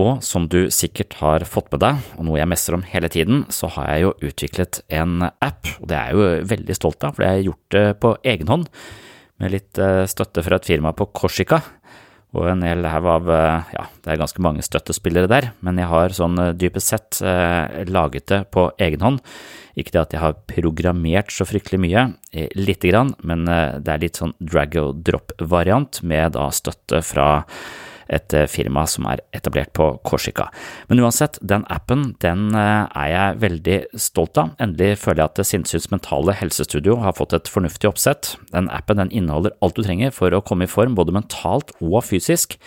Og 0.00 0.24
som 0.26 0.48
du 0.50 0.66
sikkert 0.74 1.14
har 1.20 1.44
fått 1.46 1.70
med 1.70 1.84
deg, 1.84 2.02
og 2.18 2.26
noe 2.26 2.40
jeg 2.40 2.50
messer 2.50 2.74
om 2.74 2.82
hele 2.88 3.10
tiden, 3.12 3.44
så 3.54 3.70
har 3.76 3.92
jeg 3.92 4.02
jo 4.02 4.14
utviklet 4.26 4.80
en 4.90 5.28
app, 5.28 5.70
og 5.78 5.86
det 5.90 5.98
er 5.98 6.10
jeg 6.10 6.18
jo 6.18 6.50
veldig 6.50 6.76
stolt 6.80 7.06
av, 7.06 7.14
for 7.14 7.22
jeg 7.22 7.36
har 7.36 7.46
gjort 7.46 7.76
det 7.76 7.84
på 8.02 8.10
egen 8.34 8.50
hånd, 8.50 8.66
med 9.42 9.54
litt 9.54 9.78
eh, 9.78 10.02
støtte 10.10 10.42
fra 10.46 10.58
et 10.58 10.66
firma 10.66 10.90
på 10.98 11.06
Korsika, 11.14 11.60
og 12.34 12.48
en 12.50 12.66
hel 12.66 12.82
haug 12.90 13.06
av 13.12 13.30
eh, 13.30 13.70
ja, 13.76 13.86
det 14.02 14.10
er 14.10 14.20
ganske 14.24 14.42
mange 14.42 14.66
støttespillere 14.66 15.30
der, 15.30 15.48
men 15.62 15.78
jeg 15.78 15.90
har 15.94 16.18
sånn 16.18 16.42
eh, 16.42 16.52
dypest 16.58 16.90
sett 16.90 17.22
laget 17.86 18.26
det 18.34 18.42
på 18.50 18.66
egen 18.82 19.06
hånd. 19.06 19.22
Ikke 19.78 19.94
det 19.94 20.02
at 20.02 20.14
jeg 20.18 20.24
har 20.24 20.38
programmert 20.50 21.30
så 21.34 21.46
fryktelig 21.46 21.78
mye, 21.86 22.08
lite 22.58 22.90
grann, 22.90 23.14
men 23.26 23.46
det 23.46 23.90
er 23.90 24.02
litt 24.02 24.18
sånn 24.18 24.34
drag 24.42 24.74
og 24.82 25.02
drop-variant 25.06 26.02
med 26.06 26.34
da 26.34 26.50
støtte 26.54 27.02
fra 27.06 27.28
et 28.08 28.34
eh, 28.36 28.48
firma 28.50 28.84
som 28.90 29.08
er 29.10 29.22
etablert 29.36 29.72
på 29.76 29.88
Korsika. 30.06 30.48
Men 30.90 31.02
uansett, 31.04 31.38
den 31.40 31.66
appen 31.72 32.12
den 32.24 32.50
eh, 32.56 32.86
er 32.88 33.10
jeg 33.12 33.40
veldig 33.44 33.78
stolt 34.00 34.40
av. 34.40 34.54
Endelig 34.62 35.00
føler 35.04 35.24
jeg 35.24 35.32
at 35.32 35.50
Sinnsyns 35.50 35.90
mentale 35.92 36.36
helsestudio 36.36 36.98
har 37.04 37.16
fått 37.18 37.36
et 37.36 37.50
fornuftig 37.50 37.90
oppsett. 37.90 38.34
Den 38.52 38.70
appen 38.72 39.00
den 39.00 39.12
inneholder 39.14 39.56
alt 39.64 39.78
du 39.78 39.84
trenger 39.84 40.14
for 40.14 40.34
å 40.34 40.42
komme 40.44 40.68
i 40.68 40.70
form 40.70 40.96
både 40.98 41.14
mentalt 41.16 41.74
og 41.80 42.02
fysisk. 42.06 42.58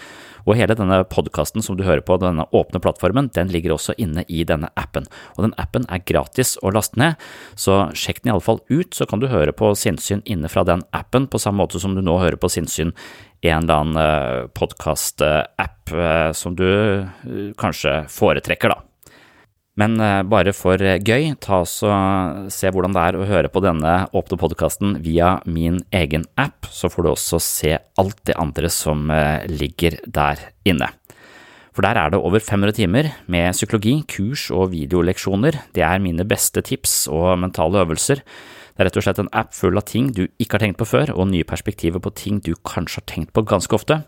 Og 0.48 0.56
hele 0.56 0.78
denne 0.80 1.02
podkasten 1.12 1.64
som 1.66 1.78
du 1.78 1.84
hører 1.84 2.04
på, 2.08 2.18
denne 2.22 2.48
åpne 2.56 2.82
plattformen, 2.84 3.30
den 3.36 3.52
ligger 3.54 3.76
også 3.76 3.98
inne 4.00 4.24
i 4.32 4.46
denne 4.48 4.72
appen. 4.80 5.08
Og 5.36 5.48
den 5.48 5.56
appen 5.60 5.86
er 5.92 6.06
gratis 6.08 6.56
å 6.64 6.72
laste 6.74 7.00
ned, 7.00 7.20
så 7.60 7.88
sjekk 7.98 8.24
den 8.24 8.34
iallfall 8.34 8.64
ut, 8.72 8.96
så 8.96 9.08
kan 9.10 9.22
du 9.22 9.28
høre 9.32 9.54
på 9.56 9.74
sinnssyn 9.78 10.24
inne 10.26 10.52
fra 10.52 10.64
den 10.68 10.86
appen, 10.96 11.28
på 11.28 11.42
samme 11.42 11.66
måte 11.66 11.82
som 11.84 11.98
du 11.98 12.04
nå 12.06 12.18
hører 12.22 12.40
på 12.40 12.52
sinnssyn 12.52 12.96
i 13.44 13.52
en 13.52 13.68
eller 13.68 13.84
annen 13.84 14.02
eh, 14.02 14.48
podkast-app 14.58 15.94
eh, 15.94 16.32
som 16.34 16.56
du 16.58 16.68
eh, 16.68 17.52
kanskje 17.60 18.00
foretrekker, 18.12 18.74
da. 18.74 18.82
Men 19.78 19.94
bare 20.30 20.54
for 20.58 20.82
gøy, 20.82 21.36
ta 21.38 21.60
oss 21.62 21.76
og 21.86 22.48
se 22.54 22.72
hvordan 22.74 22.96
det 22.96 23.04
er 23.04 23.18
å 23.18 23.28
høre 23.30 23.52
på 23.54 23.62
denne 23.62 24.08
åpne 24.10 24.40
podkasten 24.42 24.96
via 25.06 25.36
min 25.46 25.78
egen 25.94 26.26
app, 26.34 26.66
så 26.74 26.90
får 26.90 27.06
du 27.06 27.12
også 27.12 27.40
se 27.44 27.76
alt 28.02 28.24
det 28.26 28.40
andre 28.42 28.72
som 28.74 29.06
ligger 29.52 30.00
der 30.10 30.42
inne. 30.66 30.90
For 31.78 31.86
der 31.86 32.02
er 32.02 32.10
det 32.10 32.24
over 32.26 32.42
500 32.42 32.74
timer 32.74 33.12
med 33.30 33.54
psykologi, 33.54 34.00
kurs 34.10 34.48
og 34.50 34.72
videoleksjoner. 34.74 35.62
Det 35.78 35.86
er 35.86 36.02
mine 36.02 36.26
beste 36.26 36.66
tips 36.66 37.04
og 37.14 37.36
mentale 37.46 37.86
øvelser 37.86 38.26
det 38.78 38.84
er 38.84 38.92
rett 38.92 38.98
og 39.00 39.06
slett 39.08 39.20
en 39.24 39.32
app 39.34 39.56
full 39.58 39.80
av 39.80 39.88
ting 39.90 40.12
du 40.14 40.28
ikke 40.38 40.54
har 40.54 40.62
tenkt 40.62 40.78
på 40.78 40.86
før, 40.86 41.10
og 41.18 41.32
nye 41.32 41.46
perspektiver 41.50 41.98
på 41.98 42.12
ting 42.14 42.38
du 42.46 42.52
kanskje 42.62 43.02
har 43.02 43.08
tenkt 43.10 43.32
på 43.34 43.42
ganske 43.50 43.74
ofte. 43.74 44.04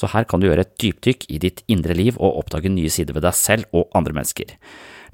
Så 0.00 0.08
her 0.14 0.24
kan 0.24 0.40
du 0.40 0.46
gjøre 0.46 0.64
et 0.64 0.78
dypdykk 0.80 1.26
i 1.28 1.40
ditt 1.42 1.60
indre 1.68 1.92
liv 1.92 2.16
og 2.16 2.38
oppdage 2.40 2.72
nye 2.72 2.88
sider 2.88 3.12
ved 3.12 3.26
deg 3.26 3.36
selv 3.36 3.68
og 3.76 3.92
andre 3.98 4.16
mennesker. 4.16 4.54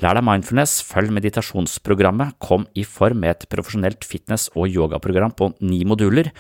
Lær 0.03 0.19
deg 0.19 0.27
mindfulness, 0.27 0.81
følg 0.87 1.13
meditasjonsprogrammet, 1.15 2.39
kom 2.43 2.67
i 2.75 2.87
form 2.89 3.23
med 3.23 3.37
et 3.37 3.49
profesjonelt 3.53 4.07
fitness- 4.07 4.51
og 4.55 4.71
yogaprogram 4.73 5.35
på 5.37 5.53
ni 5.63 5.85
moduler. 5.87 6.33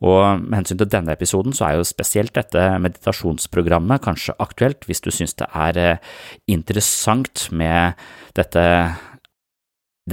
Og 0.00 0.40
med 0.40 0.62
hensyn 0.62 0.78
til 0.80 0.88
denne 0.88 1.12
episoden 1.12 1.52
så 1.56 1.66
er 1.66 1.76
jo 1.76 1.84
spesielt 1.84 2.32
dette 2.36 2.62
meditasjonsprogrammet 2.80 4.00
kanskje 4.04 4.36
aktuelt 4.40 4.86
hvis 4.88 5.04
du 5.04 5.10
synes 5.12 5.36
det 5.36 5.48
er 5.52 5.80
eh, 5.80 6.00
interessant 6.48 7.50
med 7.52 8.00
dette 8.38 8.64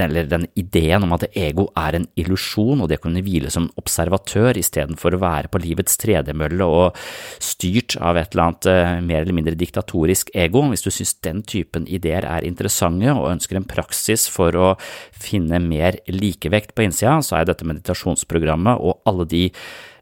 eller 0.03 0.29
den 0.29 0.45
ideen 0.59 1.05
om 1.05 1.15
at 1.15 1.25
ego 1.37 1.67
er 1.77 1.97
en 1.97 2.07
illusjon, 2.19 2.81
og 2.81 2.89
det 2.91 2.99
å 2.99 3.05
kunne 3.07 3.23
hvile 3.25 3.51
som 3.53 3.69
observatør 3.79 4.59
istedenfor 4.59 5.17
å 5.17 5.21
være 5.21 5.51
på 5.51 5.61
livets 5.63 5.97
tredemølle 6.01 6.67
og 6.67 7.01
styrt 7.43 7.97
av 7.97 8.19
et 8.19 8.33
eller 8.33 8.45
annet 8.45 8.69
eh, 8.71 8.93
mer 9.09 9.23
eller 9.23 9.37
mindre 9.37 9.57
diktatorisk 9.59 10.31
ego. 10.37 10.65
Hvis 10.71 10.85
du 10.85 10.91
synes 10.91 11.15
den 11.25 11.43
typen 11.47 11.87
ideer 11.89 12.27
er 12.27 12.47
interessante 12.47 13.13
og 13.13 13.31
ønsker 13.33 13.59
en 13.59 13.67
praksis 13.67 14.27
for 14.31 14.55
å 14.57 14.71
finne 15.11 15.61
mer 15.63 15.99
likevekt 16.11 16.75
på 16.75 16.87
innsida, 16.87 17.19
så 17.25 17.39
er 17.39 17.49
dette 17.49 17.67
meditasjonsprogrammet 17.67 18.81
og 18.81 19.01
alle 19.09 19.27
de 19.29 19.45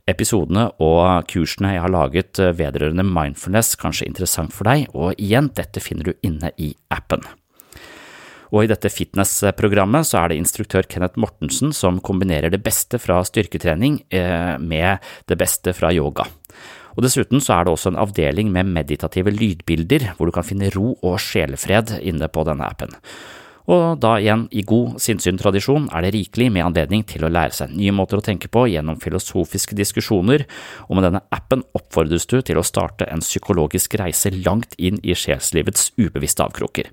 episodene 0.09 0.67
og 0.83 1.25
kursene 1.31 1.75
jeg 1.75 1.83
har 1.85 1.93
laget 1.93 2.41
eh, 2.41 2.53
vedrørende 2.57 3.05
mindfulness 3.07 3.73
kanskje 3.81 4.09
interessant 4.09 4.53
for 4.53 4.69
deg, 4.69 4.87
og 4.93 5.17
igjen, 5.21 5.49
dette 5.57 5.83
finner 5.83 6.11
du 6.11 6.13
inne 6.25 6.53
i 6.61 6.73
appen. 6.93 7.25
Og 8.53 8.65
i 8.65 8.69
dette 8.69 8.91
fitnessprogrammet 8.93 10.07
så 10.07 10.21
er 10.21 10.31
det 10.31 10.39
instruktør 10.41 10.87
Kenneth 10.89 11.19
Mortensen 11.21 11.73
som 11.75 12.01
kombinerer 12.03 12.53
det 12.53 12.61
beste 12.65 12.99
fra 13.01 13.21
styrketrening 13.25 14.01
eh, 14.13 14.55
med 14.61 15.05
det 15.29 15.39
beste 15.39 15.73
fra 15.77 15.93
yoga. 15.95 16.27
Og 16.95 17.03
Dessuten 17.03 17.41
så 17.43 17.57
er 17.57 17.65
det 17.65 17.73
også 17.75 17.91
en 17.91 17.99
avdeling 17.99 18.51
med 18.55 18.71
meditative 18.71 19.33
lydbilder, 19.33 20.13
hvor 20.15 20.29
du 20.29 20.35
kan 20.35 20.47
finne 20.47 20.71
ro 20.75 20.93
og 20.95 21.17
sjelefred 21.19 21.97
inne 21.99 22.29
på 22.31 22.45
denne 22.47 22.67
appen. 22.67 22.95
Og 23.65 23.97
da 23.97 24.11
igjen, 24.21 24.45
i 24.53 24.61
god 24.61 24.99
sinnssyn-tradisjon, 25.01 25.87
er 25.89 26.05
det 26.05 26.13
rikelig 26.13 26.51
med 26.53 26.67
anledning 26.67 27.01
til 27.09 27.25
å 27.25 27.31
lære 27.33 27.55
seg 27.57 27.73
nye 27.73 27.93
måter 27.97 28.21
å 28.21 28.25
tenke 28.25 28.49
på 28.51 28.67
gjennom 28.69 28.99
filosofiske 29.01 29.77
diskusjoner, 29.77 30.45
og 30.85 30.97
med 30.97 31.07
denne 31.07 31.23
appen 31.33 31.65
oppfordres 31.77 32.29
du 32.29 32.37
til 32.45 32.61
å 32.61 32.65
starte 32.65 33.09
en 33.09 33.25
psykologisk 33.25 33.97
reise 34.01 34.29
langt 34.37 34.77
inn 34.77 35.01
i 35.01 35.17
sjelslivets 35.17 35.95
ubevisste 35.97 36.45
avkroker. 36.45 36.91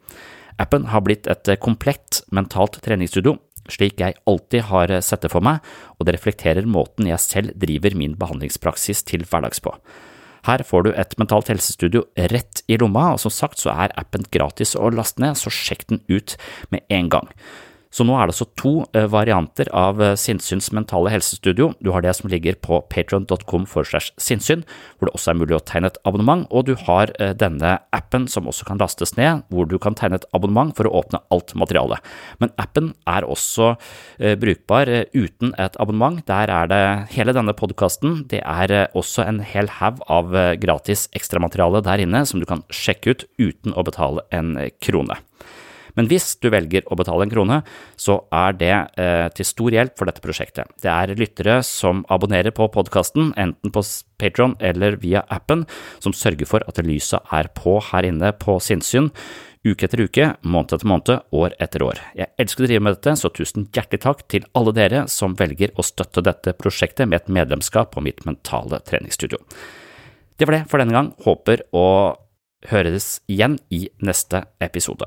Appen 0.61 0.89
har 0.93 1.05
blitt 1.07 1.29
et 1.31 1.55
komplett 1.63 2.23
mentalt 2.35 2.81
treningsstudio, 2.85 3.39
slik 3.71 4.01
jeg 4.03 4.19
alltid 4.29 4.67
har 4.69 4.93
sett 5.05 5.25
det 5.25 5.31
for 5.33 5.45
meg, 5.45 5.63
og 5.99 6.07
det 6.07 6.17
reflekterer 6.17 6.67
måten 6.69 7.09
jeg 7.09 7.23
selv 7.23 7.55
driver 7.63 7.95
min 7.97 8.17
behandlingspraksis 8.19 9.05
til 9.09 9.25
hverdags 9.29 9.63
på. 9.63 9.75
Her 10.43 10.65
får 10.67 10.87
du 10.87 10.91
et 10.99 11.15
mentalt 11.21 11.53
helsestudio 11.53 12.03
rett 12.33 12.65
i 12.67 12.79
lomma, 12.81 13.13
og 13.15 13.23
som 13.23 13.31
sagt 13.31 13.63
så 13.63 13.71
er 13.85 13.95
appen 13.99 14.27
gratis 14.35 14.75
å 14.75 14.91
laste 14.91 15.23
ned, 15.23 15.39
så 15.39 15.53
sjekk 15.55 15.87
den 15.93 16.03
ut 16.11 16.35
med 16.75 16.83
en 16.91 17.13
gang. 17.13 17.31
Så 17.93 18.07
nå 18.09 18.15
er 18.17 18.25
det 18.25 18.33
altså 18.33 18.49
to 18.57 18.73
eh, 18.97 19.07
varianter 19.13 19.69
av 19.77 20.01
eh, 20.03 20.15
Sinnsyns 20.19 20.71
mentale 20.73 21.13
helsestudio. 21.13 21.73
Du 21.85 21.91
har 21.93 22.05
det 22.05 22.15
som 22.17 22.31
ligger 22.33 22.57
på 22.65 22.81
patron.com 22.93 23.67
for 23.69 23.85
slash 23.85 24.15
sinnssyn, 24.21 24.65
hvor 24.97 25.09
det 25.11 25.15
også 25.19 25.33
er 25.33 25.41
mulig 25.43 25.59
å 25.59 25.63
tegne 25.69 25.91
et 25.93 25.99
abonnement, 26.09 26.47
og 26.49 26.71
du 26.71 26.73
har 26.87 27.13
eh, 27.21 27.35
denne 27.37 27.75
appen 27.93 28.25
som 28.33 28.49
også 28.49 28.67
kan 28.69 28.81
lastes 28.81 29.13
ned, 29.19 29.45
hvor 29.53 29.69
du 29.69 29.77
kan 29.83 29.97
tegne 29.99 30.17
et 30.21 30.29
abonnement 30.33 30.73
for 30.77 30.89
å 30.89 30.95
åpne 31.03 31.21
alt 31.35 31.53
materialet. 31.59 32.01
Men 32.41 32.55
appen 32.61 32.93
er 33.09 33.27
også 33.29 33.75
brukbar 34.41 34.89
uten 35.13 35.53
et 35.61 35.77
abonnement. 35.83 36.21
Der 36.29 36.51
er 36.53 36.71
det 36.71 36.83
hele 37.15 37.35
denne 37.37 37.55
podkasten. 37.57 38.23
Det 38.31 38.41
er 38.41 38.89
også 38.99 39.27
en 39.27 39.43
hel 39.45 39.69
haug 39.81 40.01
av 40.13 40.33
gratis 40.63 41.09
ekstramateriale 41.17 41.83
der 41.85 42.05
inne 42.05 42.25
som 42.29 42.41
du 42.41 42.49
kan 42.49 42.65
sjekke 42.73 43.15
ut 43.15 43.27
uten 43.41 43.77
å 43.77 43.85
betale 43.87 44.25
en 44.35 44.55
krone. 44.83 45.19
Men 45.99 46.09
hvis 46.11 46.33
du 46.41 46.49
velger 46.53 46.87
å 46.87 46.99
betale 46.99 47.27
en 47.27 47.33
krone, 47.33 47.61
så 48.01 48.23
er 48.33 48.57
det 48.59 48.73
eh, 49.01 49.29
til 49.37 49.49
stor 49.49 49.77
hjelp 49.77 49.97
for 49.99 50.09
dette 50.09 50.25
prosjektet. 50.25 50.73
Det 50.83 50.91
er 50.93 51.15
lyttere 51.19 51.61
som 51.67 52.05
abonnerer 52.13 52.55
på 52.55 52.69
podkasten, 52.73 53.33
enten 53.37 53.75
på 53.75 53.85
Patron 54.23 54.57
eller 54.63 54.99
via 55.03 55.25
appen, 55.33 55.67
som 56.03 56.15
sørger 56.17 56.49
for 56.49 56.65
at 56.69 56.81
lyset 56.87 57.33
er 57.35 57.51
på 57.57 57.79
her 57.93 58.09
inne 58.09 58.35
på 58.39 58.61
sinnssyn 58.63 59.11
Uke 59.63 59.87
etter 59.87 60.01
uke, 60.03 60.25
måned 60.43 60.73
etter 60.75 60.89
måned, 60.91 61.21
år 61.39 61.53
etter 61.63 61.85
år. 61.87 62.01
Jeg 62.19 62.33
elsker 62.43 62.65
å 62.65 62.67
drive 62.67 62.83
med 62.83 62.97
dette, 62.97 63.15
så 63.21 63.31
tusen 63.31 63.69
hjertelig 63.71 64.03
takk 64.03 64.25
til 64.33 64.49
alle 64.59 64.75
dere 64.75 65.05
som 65.13 65.37
velger 65.39 65.71
å 65.79 65.87
støtte 65.87 66.25
dette 66.27 66.57
prosjektet 66.59 67.07
med 67.07 67.21
et 67.21 67.31
medlemskap 67.39 67.95
på 67.95 68.03
mitt 68.03 68.25
mentale 68.27 68.83
treningsstudio. 68.83 69.39
Det 70.35 70.51
var 70.51 70.59
det 70.59 70.65
for 70.73 70.83
denne 70.83 70.99
gang. 70.99 71.15
Håper 71.23 71.63
å 71.71 71.87
høres 72.75 73.21
igjen 73.31 73.61
i 73.71 73.87
neste 74.03 74.49
episode. 74.63 75.07